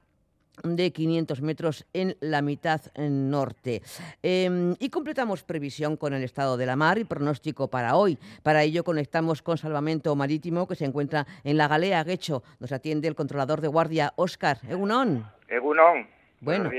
[0.62, 3.82] de 500 metros en la mitad norte.
[4.22, 8.18] Em, y completamos previsión con el estado de la mar y pronóstico para hoy.
[8.42, 12.42] Para ello conectamos con Salvamento Marítimo que se encuentra en la Galea Guecho.
[12.60, 14.58] Nos atiende el controlador de guardia, Óscar.
[14.68, 15.26] Egunon.
[15.48, 16.06] Egunon.
[16.40, 16.70] Bueno,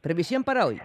[0.00, 0.80] previsión para hoy.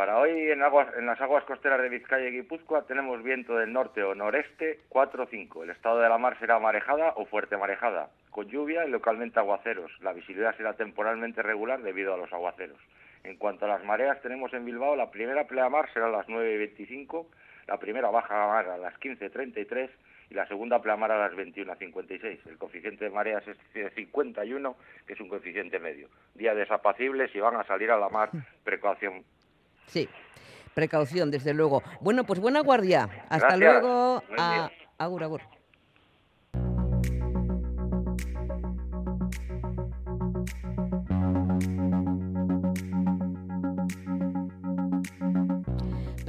[0.00, 4.02] Para hoy en, en las aguas costeras de Vizcaya y Guipúzcoa tenemos viento del norte
[4.02, 5.64] o noreste 4 o 5.
[5.64, 9.92] El estado de la mar será marejada o fuerte marejada, con lluvia y localmente aguaceros.
[10.00, 12.78] La visibilidad será temporalmente regular debido a los aguaceros.
[13.24, 17.26] En cuanto a las mareas, tenemos en Bilbao la primera pleamar será a las 9.25,
[17.68, 19.90] la primera baja mar a las 15.33
[20.30, 22.38] y la segunda pleamar a las 21.56.
[22.46, 26.08] El coeficiente de mareas es 51, que es un coeficiente medio.
[26.34, 28.30] Días desapacibles y van a salir a la mar,
[28.64, 29.24] precaución
[29.92, 30.08] Sí,
[30.74, 31.82] precaución, desde luego.
[32.00, 33.08] Bueno, pues buena guardia.
[33.28, 34.22] Hasta luego.
[34.38, 34.70] A...
[34.98, 35.40] Agur, agur.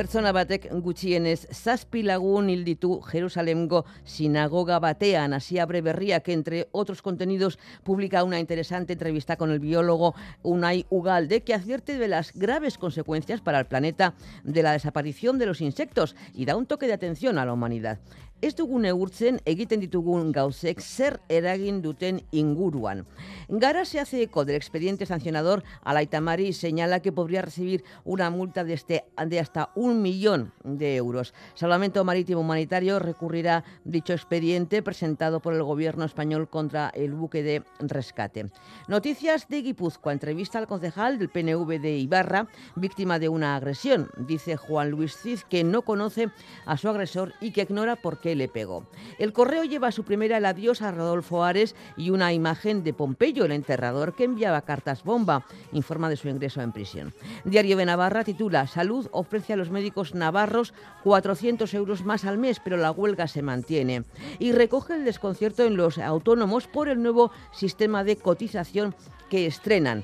[0.01, 2.63] Pertsona batek gutxienez zazpi lagun hil
[3.05, 5.33] Jerusalemgo sinagoga batean.
[5.33, 5.83] Así abre
[6.23, 11.99] que entre otros contenidos publica una interesante entrevista con el biólogo Unai Ugalde que advierte
[11.99, 16.55] de las graves consecuencias para el planeta de la desaparición de los insectos y da
[16.55, 17.99] un toque de atención a la humanidad.
[18.41, 23.05] Ez dugu neurtzen egiten ditugun gauzek zer eragin duten inguruan.
[23.47, 28.29] Gara se hace eco del expediente sancionador a la Itamari señala que podría recibir una
[28.29, 31.33] multa de, este, de hasta un millón de euros.
[31.53, 37.63] Salvamento Marítimo Humanitario recurrirá dicho expediente presentado por el gobierno español contra el buque de
[37.79, 38.47] rescate.
[38.87, 40.13] Noticias de Guipúzcoa.
[40.13, 44.09] Entrevista al concejal del PNV de Ibarra, víctima de una agresión.
[44.17, 46.29] Dice Juan Luis Cid que no conoce
[46.65, 48.85] a su agresor y que ignora por qué le pegó.
[49.19, 53.45] El correo lleva su primera el adiós a Rodolfo Ares y una imagen de Pompeyo,
[53.45, 57.13] el enterrador, que enviaba cartas bomba, informa de su ingreso en prisión.
[57.45, 62.59] Diario de Navarra titula Salud ofrece a los médicos navarros 400 euros más al mes,
[62.63, 64.03] pero la huelga se mantiene.
[64.39, 68.95] Y recoge el desconcierto en los autónomos por el nuevo sistema de cotización
[69.29, 70.03] que estrenan.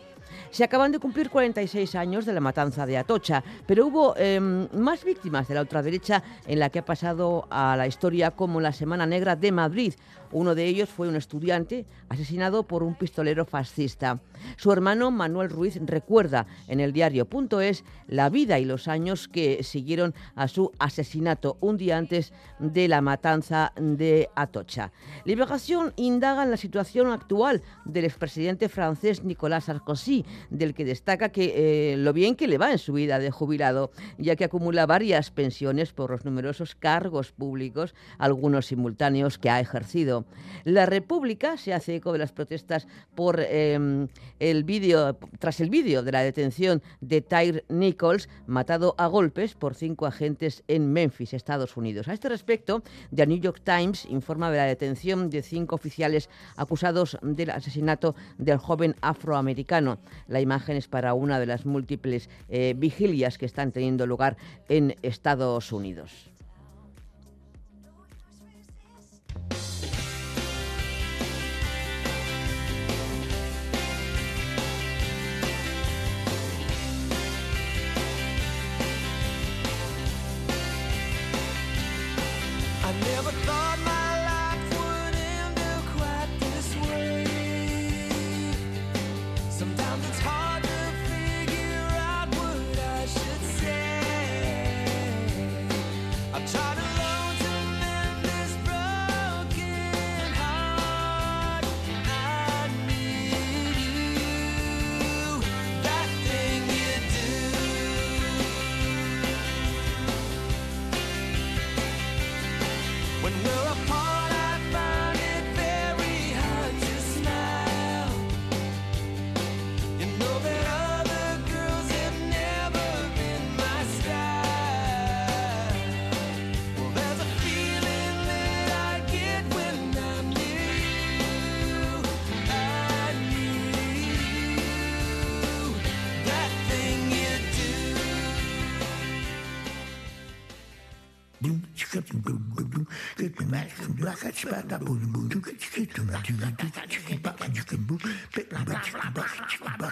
[0.52, 5.04] Se acaban de cumplir 46 años de la matanza de Atocha, pero hubo em, más
[5.04, 9.06] víctimas de la ultraderecha en la que ha pasado a la historia como la Semana
[9.06, 9.94] Negra de Madrid,
[10.32, 14.20] uno de ellos fue un estudiante asesinado por un pistolero fascista.
[14.58, 20.14] Su hermano Manuel Ruiz recuerda en el diario.es la vida y los años que siguieron
[20.36, 24.92] a su asesinato un día antes de la matanza de Atocha.
[25.26, 31.94] Liberación indaga en la situación actual del expresidente francés Nicolas Sarkozy, del que destaca que
[31.94, 35.32] eh, lo bien que le va en su vida de jubilado, ya que acumula varias
[35.32, 40.17] pensiones por los numerosos cargos públicos, algunos simultáneos que ha ejercido.
[40.64, 44.08] La República se hace eco de las protestas por em,
[44.40, 49.76] el vídeo, tras el vídeo de la detención de Tyre Nichols, matado a golpes por
[49.76, 52.08] cinco agentes en Memphis, Estados Unidos.
[52.08, 52.84] A este respecto,
[53.16, 58.58] The New York Times informa de la detención de cinco oficiales acusados del asesinato del
[58.58, 60.00] joven afroamericano.
[60.28, 64.38] La imagen es para una de las múltiples eh, vigilias que están teniendo lugar
[64.70, 66.37] en Estados Unidos.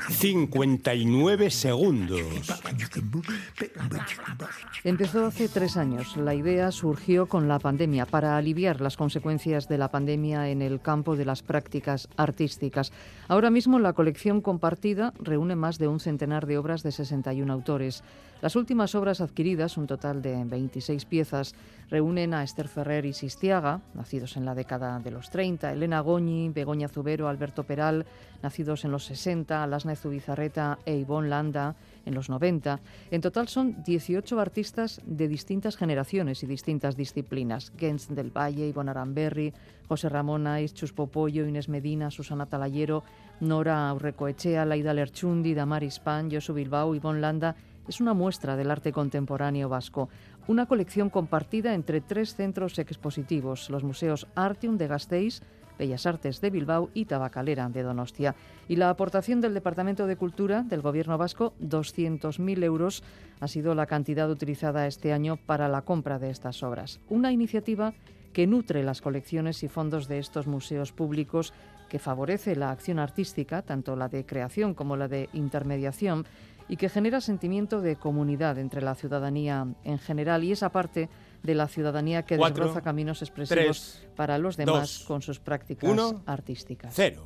[0.10, 2.48] ...59 segundos.
[4.84, 6.18] Empezó hace tres años.
[6.18, 10.82] La idea surgió con la pandemia para aliviar las consecuencias de la pandemia en el
[10.82, 12.92] campo de las prácticas artísticas.
[13.28, 18.04] Ahora mismo la colección compartida reúne más de un centenar de obras de 61 autores.
[18.42, 21.56] Las últimas obras adquiridas, un total de 26 piezas,
[21.90, 26.50] reúnen a Esther Ferrer y Sistiaga, nacidos en la década de los 30, Elena Goñi,
[26.50, 28.06] Begoña Zubero, Alberto Peral,
[28.44, 31.76] nacidos en los 60, Alasne Zubizarreta e Ivonne Landa,
[32.06, 32.80] en los 90.
[33.12, 37.72] En total son 18 artistas de distintas generaciones y distintas disciplinas.
[37.78, 39.54] Gens del Valle, Ivonne Aramberri,
[39.88, 43.04] José Ramón Ais, Chus Popoyo, Inés Medina, Susana Talayero,
[43.40, 47.56] Nora Aurrecoechea, Laida Lerchundi, Damaris Pan, Josu Bilbao, Ivonne Landa
[47.88, 50.10] es una muestra del arte contemporáneo vasco,
[50.48, 55.42] una colección compartida entre tres centros expositivos, los museos Artium de Gasteiz,
[55.78, 58.36] Bellas Artes de Bilbao y Tabacalera de Donostia.
[58.68, 63.04] Y la aportación del Departamento de Cultura del Gobierno vasco, 200.000 euros,
[63.40, 67.00] ha sido la cantidad utilizada este año para la compra de estas obras.
[67.10, 67.94] Una iniciativa
[68.34, 71.54] que nutre las colecciones y fondos de estos museos públicos,
[71.88, 76.26] que favorece la acción artística, tanto la de creación como la de intermediación,
[76.68, 81.10] y que genera sentimiento de comunidad entre la ciudadanía en general y esa parte
[81.44, 85.90] de la ciudadanía que desbroza caminos expresivos para los demás con sus prácticas
[86.26, 86.94] artísticas.
[86.96, 87.24] Cero.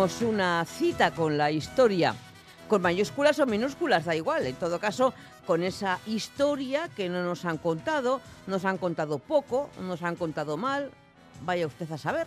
[0.00, 2.14] Una cita con la historia,
[2.70, 4.46] con mayúsculas o minúsculas, da igual.
[4.46, 5.12] En todo caso,
[5.44, 10.56] con esa historia que no nos han contado, nos han contado poco, nos han contado
[10.56, 10.90] mal,
[11.44, 12.26] vaya usted a saber.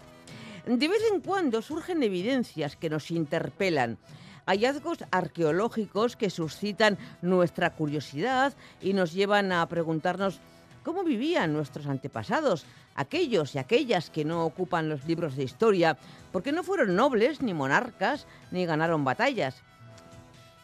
[0.68, 3.98] De vez en cuando surgen evidencias que nos interpelan,
[4.46, 8.54] hallazgos arqueológicos que suscitan nuestra curiosidad
[8.84, 10.40] y nos llevan a preguntarnos
[10.84, 12.66] cómo vivían nuestros antepasados,
[12.96, 15.98] aquellos y aquellas que no ocupan los libros de historia,
[16.32, 19.56] porque no fueron nobles ni monarcas ni ganaron batallas.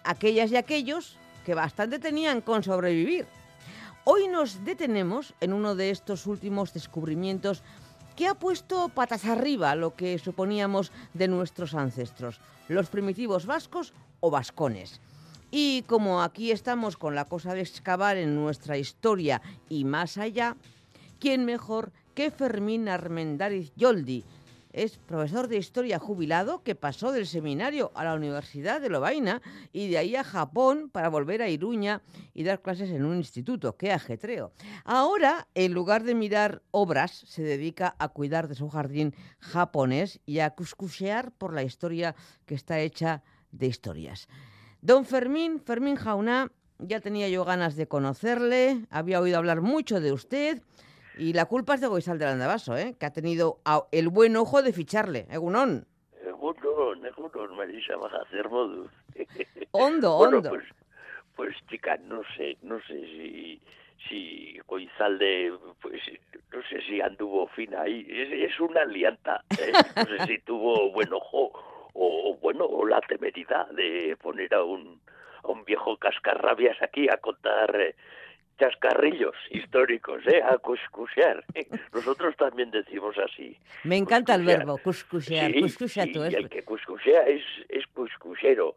[0.04, 3.26] Aquellas y aquellos que bastante tenían con sobrevivir.
[4.04, 7.64] Hoy nos detenemos en uno de estos últimos descubrimientos
[8.16, 14.30] que ha puesto patas arriba lo que suponíamos de nuestros ancestros, los primitivos vascos o
[14.30, 15.00] vascones.
[15.52, 20.56] Y como aquí estamos con la cosa de excavar en nuestra historia y más allá,
[21.20, 24.24] ¿quién mejor que Fermín Armendáriz Yoldi?
[24.72, 29.42] Es profesor de historia jubilado que pasó del seminario a la Universidad de Lovaina
[29.74, 32.04] y de ahí a Japón para volver a Iruña
[32.36, 33.76] y dar clases en un instituto.
[33.76, 34.52] ¡Qué ajetreo!
[34.86, 40.38] Ahora, en lugar de mirar obras, se dedica a cuidar de su jardín japonés y
[40.38, 44.28] a cuscusear por la historia que está hecha de historias.
[44.82, 50.14] Don Fermín, Fermín Jauná, ya tenía yo ganas de conocerle, había oído hablar mucho de
[50.14, 50.62] usted
[51.18, 52.96] y la culpa es de Goizal del Andabaso, ¿eh?
[52.98, 53.60] que ha tenido
[53.92, 55.28] el buen ojo de ficharle.
[55.30, 55.86] Egunon.
[56.26, 58.88] Egunon, egunon, Marisa hacer modo.
[59.72, 60.50] Hondo, bueno, hondo.
[60.50, 60.64] Pues,
[61.36, 63.62] pues chica, no sé, no sé si
[64.08, 65.52] si Goizalde,
[65.82, 66.02] pues
[66.54, 69.74] no sé si anduvo fina ahí, es, es una alianta, ¿eh?
[69.98, 71.52] no sé si tuvo buen ojo
[71.94, 75.00] o, bueno, o la temeridad de poner a un,
[75.44, 77.96] a un viejo cascarrabias aquí a contar eh,
[78.60, 80.42] chascarrillos históricos, ¿eh?
[80.44, 81.44] a cuscusear.
[81.94, 83.58] Nosotros también decimos así.
[83.86, 85.52] Me encanta el verbo, cuscusear.
[85.52, 88.76] Sí, Cuscusea sí, tú, y es- el que cuscusea es, es cuscusero.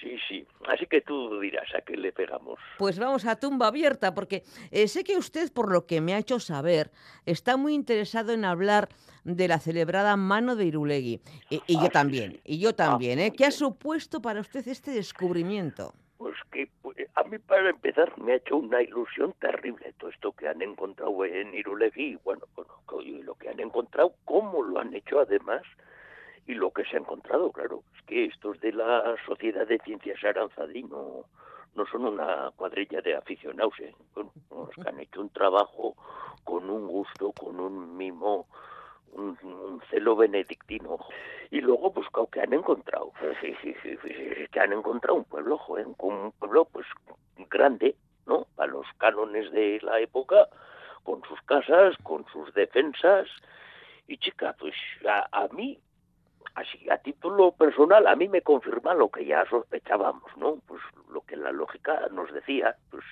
[0.00, 0.46] Sí, sí.
[0.68, 2.58] Así que tú dirás a qué le pegamos.
[2.78, 6.18] Pues vamos a tumba abierta, porque eh, sé que usted, por lo que me ha
[6.18, 6.90] hecho saber,
[7.26, 8.88] está muy interesado en hablar
[9.24, 11.20] de la celebrada mano de Irulegui.
[11.50, 13.32] Y, y yo también, y yo también, ¿eh?
[13.32, 15.92] ¿Qué ha supuesto para usted este descubrimiento?
[16.16, 20.32] Pues que pues, a mí para empezar me ha hecho una ilusión terrible todo esto
[20.32, 22.18] que han encontrado en Irulegui.
[22.24, 22.72] Bueno, bueno,
[23.24, 25.62] lo que han encontrado, cómo lo han hecho además
[26.46, 27.82] y lo que se ha encontrado, claro.
[27.96, 31.24] Es que estos de la Sociedad de Ciencias Aranzadí no,
[31.74, 33.94] no son una cuadrilla de aficionados, ¿eh?
[34.14, 35.94] Bueno, los que han hecho un trabajo
[36.44, 38.46] con un gusto, con un mimo,
[39.12, 40.98] un, un celo benedictino.
[41.50, 46.86] Y luego, pues, que han encontrado, que han encontrado un pueblo, joder, un pueblo, pues,
[47.48, 48.46] grande, ¿no?
[48.56, 50.48] A los cánones de la época,
[51.02, 53.28] con sus casas, con sus defensas.
[54.06, 54.74] Y chica, pues,
[55.08, 55.78] a, a mí
[56.54, 60.56] así a título personal a mí me confirma lo que ya sospechábamos, ¿no?
[60.66, 60.80] Pues
[61.12, 63.04] lo que la lógica nos decía, pues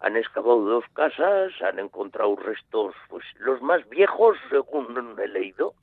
[0.00, 5.74] han excavado dos casas, han encontrado restos, pues los más viejos, según he leído,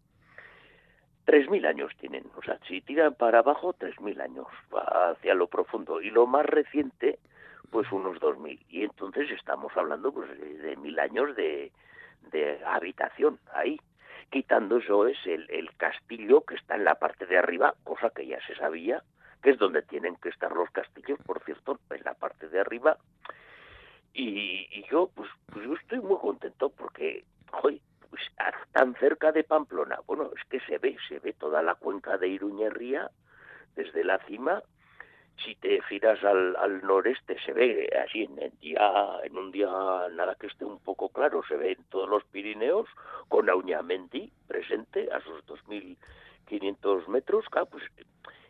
[1.25, 5.47] tres mil años tienen, o sea, si tiran para abajo, tres mil años hacia lo
[5.47, 7.19] profundo, y lo más reciente,
[7.71, 11.71] pues unos dos mil, y entonces estamos hablando pues de, mil años de,
[12.31, 13.79] de habitación ahí
[14.31, 18.25] quitando eso es el, el, castillo que está en la parte de arriba, cosa que
[18.25, 19.03] ya se sabía,
[19.43, 22.97] que es donde tienen que estar los castillos, por cierto, en la parte de arriba.
[24.13, 27.79] Y, y yo, pues, pues yo estoy muy contento porque, joder,
[28.09, 28.21] pues,
[28.71, 32.29] tan cerca de Pamplona, bueno, es que se ve, se ve toda la cuenca de
[32.29, 33.11] Iruñerría
[33.75, 34.63] desde la cima
[35.43, 39.67] si te giras al, al noreste se ve así en, el día en un día
[40.11, 42.87] nada que esté un poco claro se ven todos los Pirineos
[43.27, 47.83] con Auñamendi presente a sus 2.500 metros claro, pues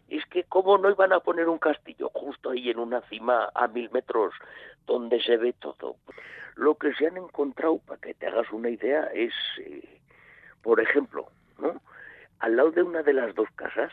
[0.09, 3.67] es que cómo no iban a poner un castillo justo ahí en una cima a
[3.67, 4.33] mil metros
[4.85, 5.95] donde se ve todo.
[6.55, 10.01] Lo que se han encontrado para que te hagas una idea es eh,
[10.61, 11.27] por ejemplo
[12.39, 13.91] al lado de una de las dos casas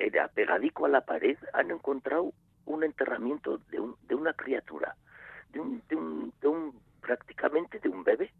[0.00, 2.32] era pegadico a la pared, han encontrado
[2.64, 4.96] un enterramiento de, un, de una criatura,
[5.52, 8.32] de un, de, un, de un, prácticamente de un bebé,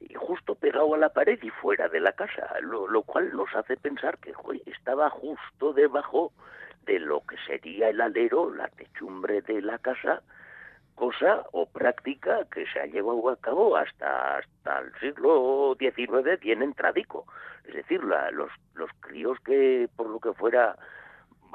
[0.00, 3.76] y justo pegado a la pared y fuera de la casa, lo, cual nos hace
[3.76, 4.32] pensar que
[4.66, 6.32] estaba justo debajo
[6.86, 10.22] de lo que sería el alero, la techumbre de la casa,
[10.94, 16.62] cosa o práctica que se ha llevado a cabo hasta, hasta el siglo XIX bien
[16.62, 17.26] entradico.
[17.70, 20.76] Es decir, la, los, los críos que por lo que fuera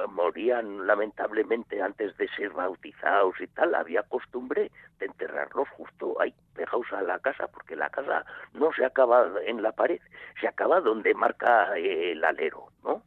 [0.09, 6.85] morían lamentablemente antes de ser bautizados y tal, había costumbre de enterrarlos justo ahí, pegados
[6.93, 9.99] a la casa, porque la casa no se acaba en la pared,
[10.39, 13.01] se acaba donde marca el alero, ¿no?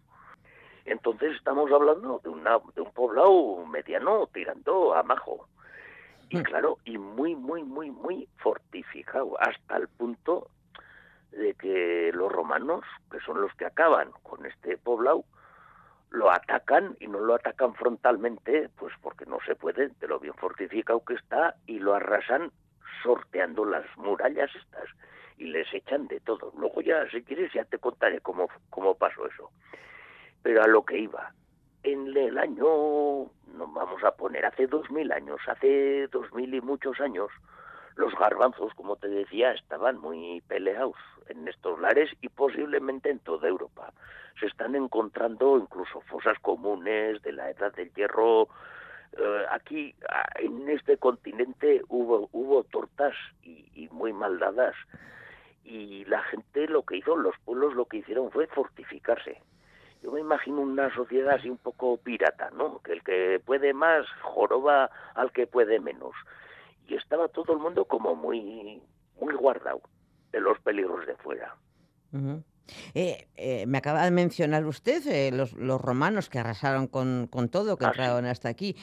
[0.84, 5.48] Entonces estamos hablando de, una, de un poblado mediano tirando a majo.
[6.30, 10.48] Y claro, y muy, muy, muy, muy fortificado, hasta el punto
[11.32, 15.24] de que los romanos, que son los que acaban con este poblado,
[16.10, 20.34] lo atacan y no lo atacan frontalmente, pues porque no se puede, de lo bien
[20.34, 22.50] fortificado que está, y lo arrasan
[23.02, 24.88] sorteando las murallas estas
[25.36, 26.52] y les echan de todo.
[26.58, 29.50] Luego ya, si quieres, ya te contaré cómo, cómo pasó eso.
[30.42, 31.32] Pero a lo que iba,
[31.82, 36.60] en el año, nos vamos a poner, hace dos mil años, hace dos mil y
[36.60, 37.30] muchos años,
[37.98, 40.96] los garbanzos, como te decía, estaban muy peleados
[41.28, 43.92] en estos lares y posiblemente en toda Europa.
[44.38, 48.48] Se están encontrando incluso fosas comunes de la edad del hierro.
[49.18, 49.94] Eh, aquí,
[50.36, 54.76] en este continente, hubo, hubo tortas y, y muy mal dadas.
[55.64, 59.42] Y la gente lo que hizo, los pueblos lo que hicieron fue fortificarse
[60.02, 62.80] yo me imagino una sociedad así un poco pirata, ¿no?
[62.82, 66.14] Que el que puede más joroba al que puede menos.
[66.88, 68.82] Y estaba todo el mundo como muy,
[69.20, 69.82] muy guardado
[70.32, 71.54] de los peligros de fuera.
[72.94, 77.48] Eh, eh, me acaba de mencionar usted eh, los, los, romanos que arrasaron con, con
[77.48, 78.76] todo, que ah, entraron hasta aquí.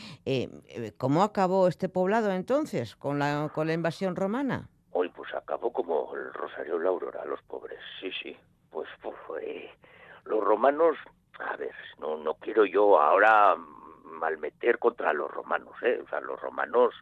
[0.97, 4.69] ¿Cómo acabó este poblado entonces con la, con la invasión romana?
[4.91, 8.37] Hoy pues acabó como el Rosario la Aurora, los pobres, sí, sí.
[8.71, 9.69] Pues, pues fue
[10.25, 10.97] los romanos,
[11.39, 13.55] a ver, no, no quiero yo ahora
[14.03, 16.01] malmeter contra los romanos, ¿eh?
[16.03, 16.93] O sea, los romanos,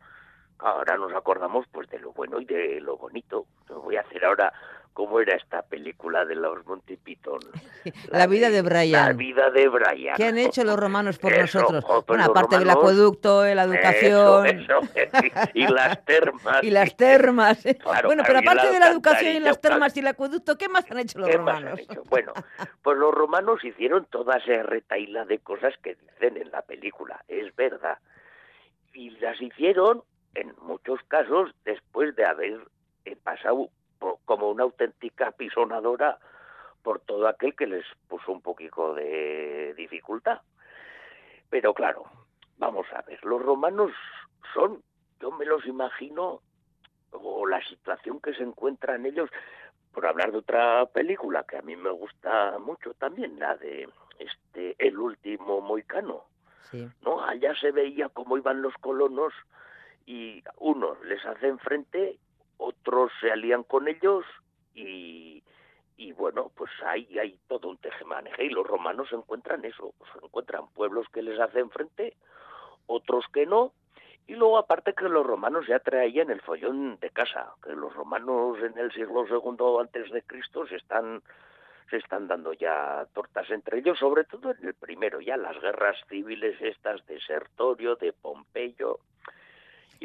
[0.64, 3.45] ahora nos acordamos pues de lo bueno y de lo bonito.
[3.70, 4.53] voy a hacer ahora
[4.93, 7.39] cómo era esta película de los Monty Python.
[8.11, 9.07] La, vida de Brian.
[9.07, 10.16] La vida de Brian.
[10.16, 11.84] ¿Qué han hecho los romanos por nosotros?
[12.07, 14.45] bueno, aparte del acueducto, la educación.
[14.45, 14.80] Eso,
[15.53, 16.59] y, las termas.
[16.64, 17.64] y las termas.
[18.05, 20.99] bueno, pero aparte de la educación y las termas y el acueducto, ¿qué más han
[20.99, 21.80] hecho los romanos?
[22.09, 22.34] Bueno,
[22.82, 27.53] pues los romanos hicieron toda esa retaila de cosas que dicen en la película, es
[27.55, 27.97] verdad.
[28.93, 30.03] Y las hicieron,
[30.36, 32.68] en muchos casos, después de haber
[33.06, 33.70] eh, pasado
[34.26, 36.20] como una auténtica pisonadora
[36.82, 40.42] por todo aquel que les puso un poquito de dificultad.
[41.50, 42.04] Pero claro,
[42.58, 43.92] vamos a ver, los romanos
[44.54, 44.84] son,
[45.20, 46.42] yo me los imagino,
[47.12, 49.30] o la situación que se encuentra en ellos,
[49.94, 53.88] por hablar de otra película que a mí me gusta mucho también, la de
[54.20, 56.26] este El último moicano.
[57.04, 57.24] ¿No?
[57.24, 59.32] Allá se veía cómo iban los colonos
[60.06, 62.18] y unos les hacen frente
[62.58, 64.26] otros se alían con ellos
[64.74, 65.43] y,
[65.97, 70.68] y bueno, pues ahí hay todo un tejemaneje y los romanos encuentran eso, se encuentran
[70.70, 72.16] pueblos que les hacen frente,
[72.88, 73.74] otros que no,
[74.28, 78.58] y luego aparte que los romanos ya traían el follón de casa, que los romanos
[78.64, 81.22] en el siglo segundo antes de Cristo se están
[81.89, 85.97] se están dando ya tortas entre ellos, sobre todo en el primero, ya las guerras
[86.08, 88.99] civiles estas de Sertorio, de Pompeyo.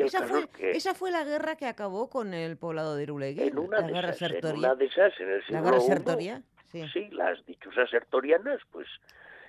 [0.07, 3.59] Esa fue, que esa fue la guerra que acabó con el poblado de Irulegui, en
[3.59, 5.81] una, la de guerra esas, en una de esas, en el La siglo guerra I,
[5.81, 6.89] sertoria, sí.
[6.93, 8.87] sí, las dichosas sertorianas, pues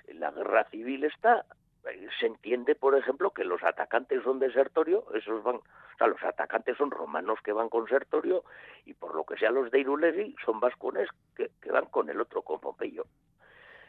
[0.08, 1.44] la guerra civil está,
[1.90, 5.62] eh, se entiende, por ejemplo, que los atacantes son de Sertorio, esos van, o
[5.98, 8.44] sea, los atacantes son romanos que van con Sertorio,
[8.84, 12.20] y por lo que sea los de Irulegui son vascones que, que van con el
[12.20, 13.06] otro, con Pompeyo.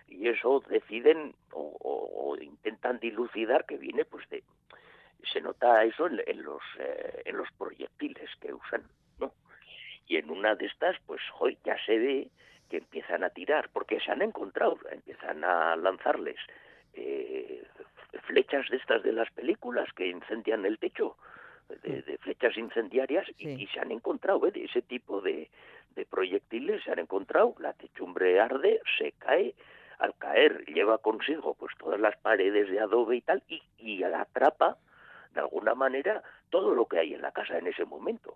[0.07, 4.43] Y eso deciden o, o- o intentan dilucidar que viene pues de
[5.31, 8.83] se nota eso en, en los eh, en los proyectiles que usan
[9.19, 9.33] no
[10.07, 12.27] y en una de estas pues hoy ya se ve
[12.69, 16.37] que empiezan a tirar porque se han encontrado empiezan a lanzarles
[16.93, 17.63] eh,
[18.23, 21.17] flechas de estas de las películas que incendian el techo
[21.83, 24.51] de, de flechas incendiarias y, y se han encontrado ¿eh?
[24.51, 25.49] de ese tipo de,
[25.95, 29.53] de proyectiles se han encontrado la techumbre arde se cae
[29.99, 34.77] al caer lleva consigo pues todas las paredes de adobe y tal y, y atrapa
[35.33, 38.35] de alguna manera todo lo que hay en la casa en ese momento.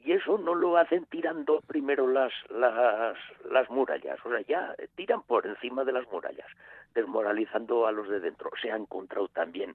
[0.00, 3.16] Y eso no lo hacen tirando primero las las
[3.50, 4.18] las murallas.
[4.24, 6.46] O sea ya tiran por encima de las murallas
[6.94, 8.50] desmoralizando a los de dentro.
[8.60, 9.74] Se ha encontrado también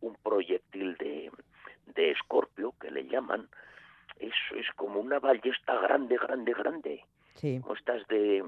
[0.00, 1.30] un proyectil de
[1.86, 3.48] de escorpio que le llaman.
[4.18, 7.04] Eso es como una ballesta grande grande grande.
[7.34, 7.60] Sí.
[7.60, 8.44] como estas de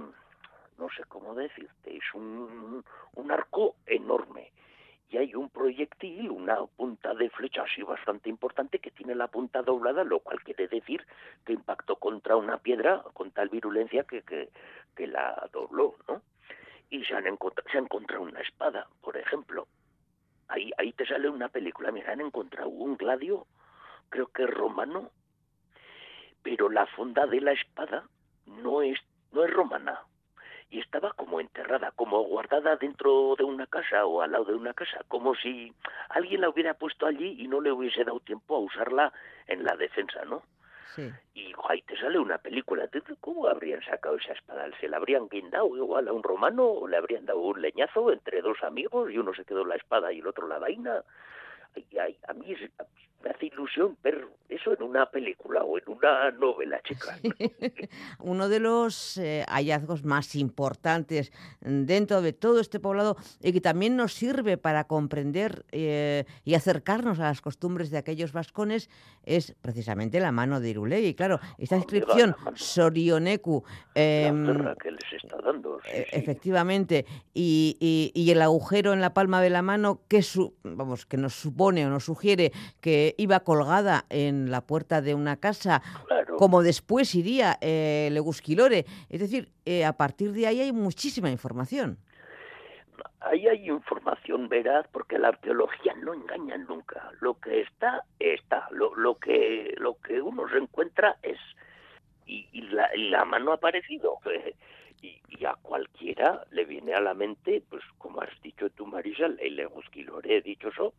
[0.79, 2.85] no sé cómo decirte, es un,
[3.15, 4.51] un arco enorme.
[5.09, 9.63] Y hay un proyectil, una punta de flecha así bastante importante que tiene la punta
[9.63, 11.07] doblada, lo cual quiere decir
[11.45, 14.49] que impactó contra una piedra con tal virulencia que, que,
[14.97, 16.23] que la dobló, ¿no?
[16.91, 19.67] Y se, han encontrado, se ha encontrado una espada, por ejemplo.
[20.49, 23.47] Ahí, ahí te sale una película, mira, han encontrado un gladio,
[24.09, 25.11] creo que romano,
[26.43, 28.09] pero la funda de la espada
[28.47, 28.99] no es,
[29.33, 30.01] no es romana
[30.71, 34.75] y estaba como enterrada, como guardada dentro de una casa o al lado de una
[34.75, 35.73] casa, como si
[36.09, 39.13] alguien la hubiera puesto allí y no le hubiese dado tiempo a usarla
[39.47, 40.43] en la defensa, ¿no?
[40.95, 41.11] Sí.
[41.35, 42.87] Y ahí te sale una película.
[42.87, 44.69] ¿Tú- tú ¿Cómo habrían sacado esa espada?
[44.81, 48.41] ¿Se la habrían guindado igual a un romano o le habrían dado un leñazo entre
[48.43, 51.03] dos amigos y uno se quedó la espada y el otro la vaina?
[51.75, 52.71] Ay, ay, a mí es-
[53.25, 57.19] me hace ilusión ver eso en una película o en una novela, chica.
[58.21, 63.97] Uno de los eh, hallazgos más importantes dentro de todo este poblado y que también
[63.97, 68.91] nos sirve para comprender eh, y acercarnos a las costumbres de aquellos vascones
[69.25, 71.15] es precisamente la mano de Irulegui.
[71.15, 73.65] Claro, esta inscripción Sorioneku,
[73.95, 75.81] La em, que les está dando.
[75.85, 76.11] sí, e- sí.
[76.13, 81.07] efectivamente, y, y- y el agujero en la palma de la mano que, su- vamos,
[81.07, 85.83] que nos supone o nos sugiere que iba colgada en la puerta de una casa,
[86.39, 88.85] como después iría eh, Legusquilore.
[89.09, 91.99] Es decir, eh, a partir de ahí hay muchísima información.
[93.21, 97.11] Ahí hay información veraz porque la arqueología no engaña nunca.
[97.21, 98.69] Lo que está, está.
[98.71, 101.39] Lo, lo que lo que uno se encuentra es.
[102.27, 104.19] Y, y la, mano ha aparecido.
[105.03, 109.27] Y, y a cualquiera le viene a la mente, pues como has dicho tú, Marisa,
[109.27, 110.95] el Legusquilore dichoso,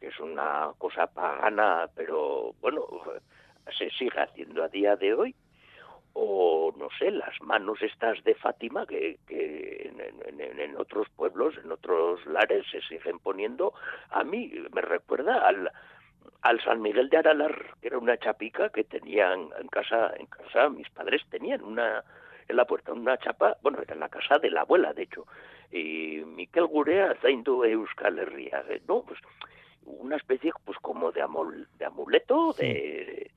[0.00, 2.86] que es una cosa pagana, pero bueno,
[3.78, 5.34] se sigue haciendo a día de hoy
[6.12, 9.92] o no sé, las manos estas de Fátima que, que
[10.26, 13.74] en, en- otros pueblos, en otros lares se siguen poniendo,
[14.10, 15.70] a mí me recuerda al,
[16.42, 20.68] al San Miguel de Aralar, que era una chapica que tenían en casa, en casa
[20.70, 22.02] mis padres tenían una
[22.48, 25.26] en la puerta una chapa, bueno, era en la casa de la abuela, de hecho,
[25.70, 29.20] y Miquel Gurea zaindu Euskal Herria, eh, no, pues
[29.98, 33.30] una especie pues como de, amol- de amuleto, de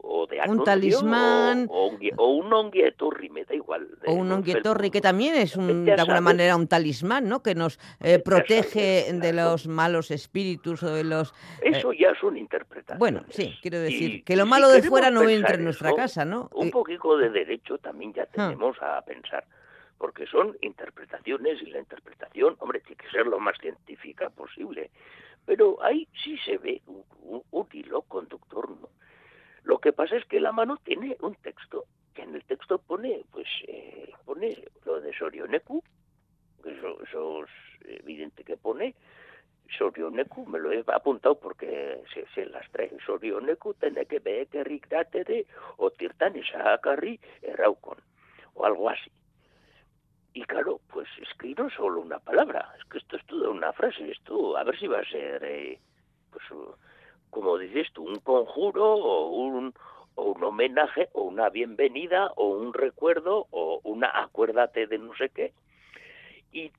[0.00, 1.66] o de Un anuncio, talismán.
[1.68, 3.88] o, o un, gui- o un onguieturri, me da igual.
[4.00, 7.42] de O un onguietorri, que también es un, de alguna manera un talismán, ¿no?
[7.42, 11.32] Que nos eh, protege de los malos espíritus o de los...
[11.62, 12.98] eh, Eso ya es interpretación.
[13.00, 15.88] Bueno, sí, quiero decir, Y- que lo si malo de fuera no entre en nuestra
[15.88, 16.48] eso, casa, ¿no?
[16.54, 18.28] Un Eh, poquito de derecho también ya Ah.
[18.32, 19.44] tenemos a pensar,
[19.98, 24.90] porque son interpretaciones y la interpretación, hombre, tiene que ser lo más científica posible,
[25.48, 28.90] pero ahí sí se ve un, un- un hilo conductor, ¿no?
[29.62, 33.24] Lo que pasa es que la mano tiene un texto, que en el texto pone,
[33.32, 35.82] pues, eh, pone lo de Sorioneku,
[36.62, 37.50] que eso, es
[38.02, 38.94] evidente que pone,
[39.78, 42.90] Sorioneku, me lo he apuntado porque se, se las trae.
[43.06, 45.46] Sorioneku tiene que ver que rictatere
[45.78, 47.98] o tirtan esakarri erraukon,
[48.54, 49.10] o algo así.
[50.38, 53.48] Y claro, pues es que no es solo una palabra, es que esto es toda
[53.50, 55.80] una frase, esto, a ver si va a ser, eh,
[56.30, 56.72] pues, uh,
[57.28, 59.74] como dices tú, un conjuro o un,
[60.14, 65.28] o un homenaje, o una bienvenida, o un recuerdo, o una acuérdate de no sé
[65.30, 65.52] qué.
[66.52, 66.70] Y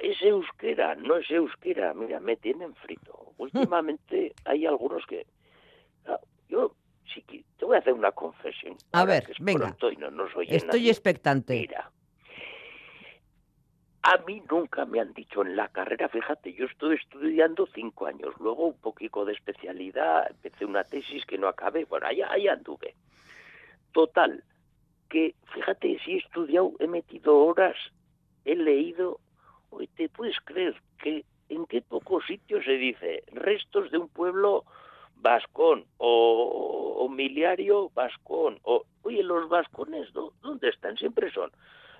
[0.00, 3.34] es euskera, no es euskera, mira, me tienen frito.
[3.36, 5.26] Últimamente hay algunos que...
[6.06, 6.74] ah, Yo,
[7.12, 8.74] sí que te voy a hacer una confesión.
[8.92, 9.66] A ver, venga.
[9.92, 10.10] y no
[10.56, 10.90] Estoy nadie.
[10.90, 11.60] expectante.
[11.60, 11.90] Mira,
[14.02, 18.34] a mí nunca me han dicho en la carrera, fíjate, yo estuve estudiando cinco años,
[18.40, 22.96] luego un poquito de especialidad, empecé una tesis que no acabé, bueno, allá, ahí anduve.
[23.92, 24.42] Total,
[25.08, 27.76] que fíjate, si he estudiado, he metido horas,
[28.44, 29.20] he leído,
[29.70, 34.64] hoy te puedes creer que en qué pocos sitios se dice restos de un pueblo
[35.16, 40.12] vascón o, o miliario vascón, o, oye, los vascones.
[40.12, 40.96] ¿dónde están?
[40.96, 41.52] Siempre son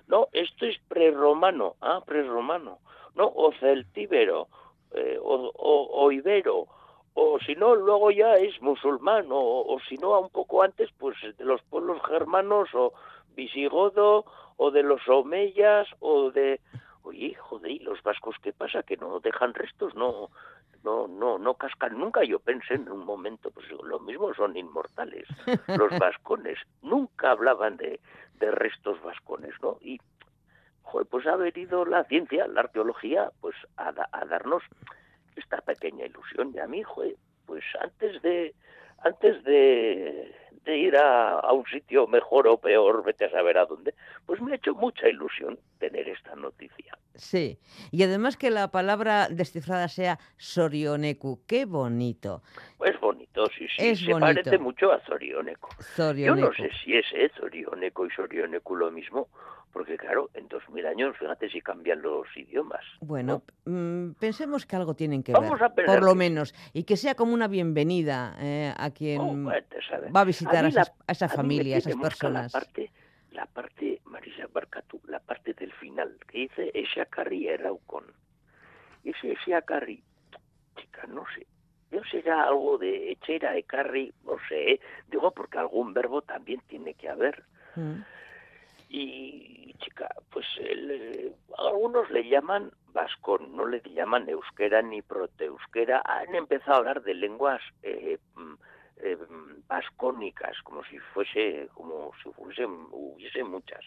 [0.07, 2.79] no, esto es prerromano, ah, prerromano,
[3.15, 4.47] no, o celtíbero,
[4.93, 6.67] eh, o, o, o ibero,
[7.15, 11.15] o si no, luego ya es musulmán, o, o si no, un poco antes, pues
[11.37, 12.93] de los pueblos germanos, o
[13.35, 14.25] visigodo,
[14.57, 16.59] o de los omeyas, o de...
[17.03, 18.81] Oye, joder, ¿y los vascos qué pasa?
[18.83, 20.29] Que no dejan restos, no,
[20.83, 22.23] no, no, no cascan nunca.
[22.23, 25.27] Yo pensé en un momento, pues lo mismo son inmortales.
[25.67, 27.99] Los vascones nunca hablaban de,
[28.51, 29.77] restos vascones, ¿no?
[29.81, 29.99] Y,
[31.09, 34.63] pues ha venido la ciencia, la arqueología, pues a, da- a darnos
[35.35, 36.51] esta pequeña ilusión.
[36.53, 36.83] Y a mí,
[37.45, 38.53] pues antes de,
[38.99, 40.35] antes de,
[40.65, 43.93] de ir a, a un sitio mejor o peor, vete a saber a dónde,
[44.25, 46.97] pues me ha hecho mucha ilusión tener esta noticia.
[47.15, 47.59] Sí.
[47.91, 51.41] Y además que la palabra descifrada sea Sorioneku.
[51.45, 52.41] Qué bonito.
[52.85, 54.19] Es bonito, sí, sí, Es se bonito.
[54.41, 55.69] parece mucho a Zorioneco.
[55.77, 56.47] Yo Zorioneku.
[56.47, 59.27] no sé si es eh, Zorioneco y Sorionecu lo mismo,
[59.71, 62.81] porque claro, en 2000 años, fíjate si cambian los idiomas.
[63.01, 66.95] Bueno, mm, pensemos que algo tienen que Vamos ver, a por lo menos, y que
[66.97, 69.51] sea como una bienvenida eh, a quien Oh,
[70.15, 71.31] va a visitar a, mí la- esas- a esas
[71.83, 72.53] tiene mosca personas.
[72.53, 72.91] La parte,
[73.31, 78.05] la parte, Marisa Barcatu, la parte del final, que dice Eshakarri Eraucon.
[79.03, 80.03] Ese Eshakarri,
[80.77, 81.45] chica, no sé.
[81.91, 84.79] Yo será algo de echera, ecarri, no sé, ¿eh?
[85.09, 87.43] digo porque algún verbo también tiene que haber.
[87.75, 88.01] Mm.
[88.89, 96.01] Y, chica, pues el, algunos le llaman vascón, no le llaman euskera ni proteeuskera.
[96.05, 98.53] Han empezado a hablar de lenguas eh, mm,
[99.03, 103.83] eh, mm, vascónicas, como si fuese, como si fuese, hubiese muchas.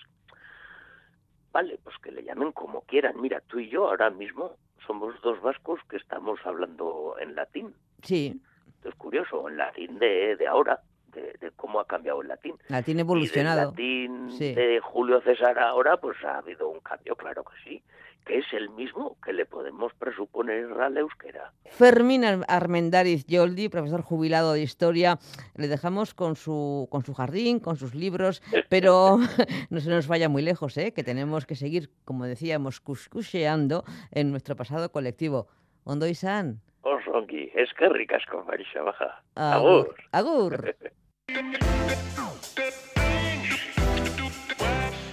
[1.53, 3.21] Vale, pues que le llamen como quieran.
[3.21, 4.57] Mira, tú y yo ahora mismo
[4.87, 7.75] somos dos vascos que estamos hablando en latín.
[8.03, 8.41] Sí,
[8.77, 10.81] Esto es curioso, en latín de, de ahora,
[11.17, 12.55] de, de cómo ha cambiado el latín.
[12.69, 13.73] latín Y evolucionado.
[13.73, 14.55] del latín Sí.
[14.55, 17.83] de Julio César ahora, pues ha habido un cambio, claro que sí,
[18.25, 21.53] que es el mismo que le podemos presuponer al euskera.
[21.71, 25.19] Fermín Ar- Armendáriz Yoldi, profesor jubilado de historia,
[25.55, 29.19] le dejamos con su, con su jardín, con sus libros, pero
[29.71, 30.93] no se nos vaya muy lejos, ¿eh?
[30.93, 35.47] que tenemos que seguir, como decíamos, cuscucheando en nuestro pasado colectivo.
[35.85, 39.23] Ondo Isan, Osongi, es que ricasco, Marisa Baja.
[39.37, 39.95] agur.
[40.13, 40.75] agur.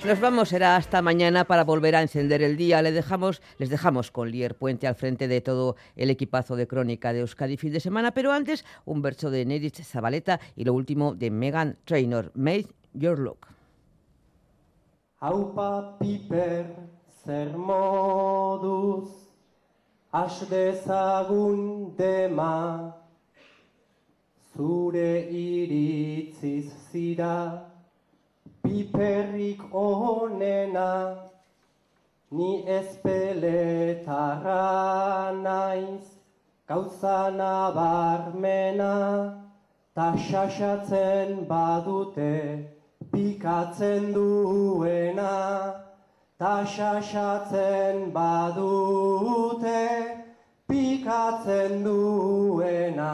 [0.06, 2.82] Nos vamos, será hasta mañana para volver a encender el día.
[2.82, 7.14] Le dejamos, les dejamos con Lier Puente al frente de todo el equipazo de crónica
[7.14, 11.16] de Euskadi fin de semana, pero antes un verso de Neritz Zabaleta y lo último
[11.16, 13.48] de Megan Trainor, Made Your Look.
[15.22, 16.66] Haupa piper
[17.24, 19.24] zer moduz
[24.56, 27.38] Zure iritziz zira
[28.64, 31.18] Piperrik onena
[32.32, 34.62] Ni ezpeletarra
[35.42, 36.06] naiz
[36.68, 38.94] Gauza nabarmena
[39.96, 42.74] Ta xaxatzen badute
[43.14, 45.34] pikatzen duena.
[46.40, 49.82] Ta xaxatzen badute
[50.68, 53.14] pikatzen duena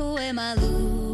[0.00, 1.09] who am I losing?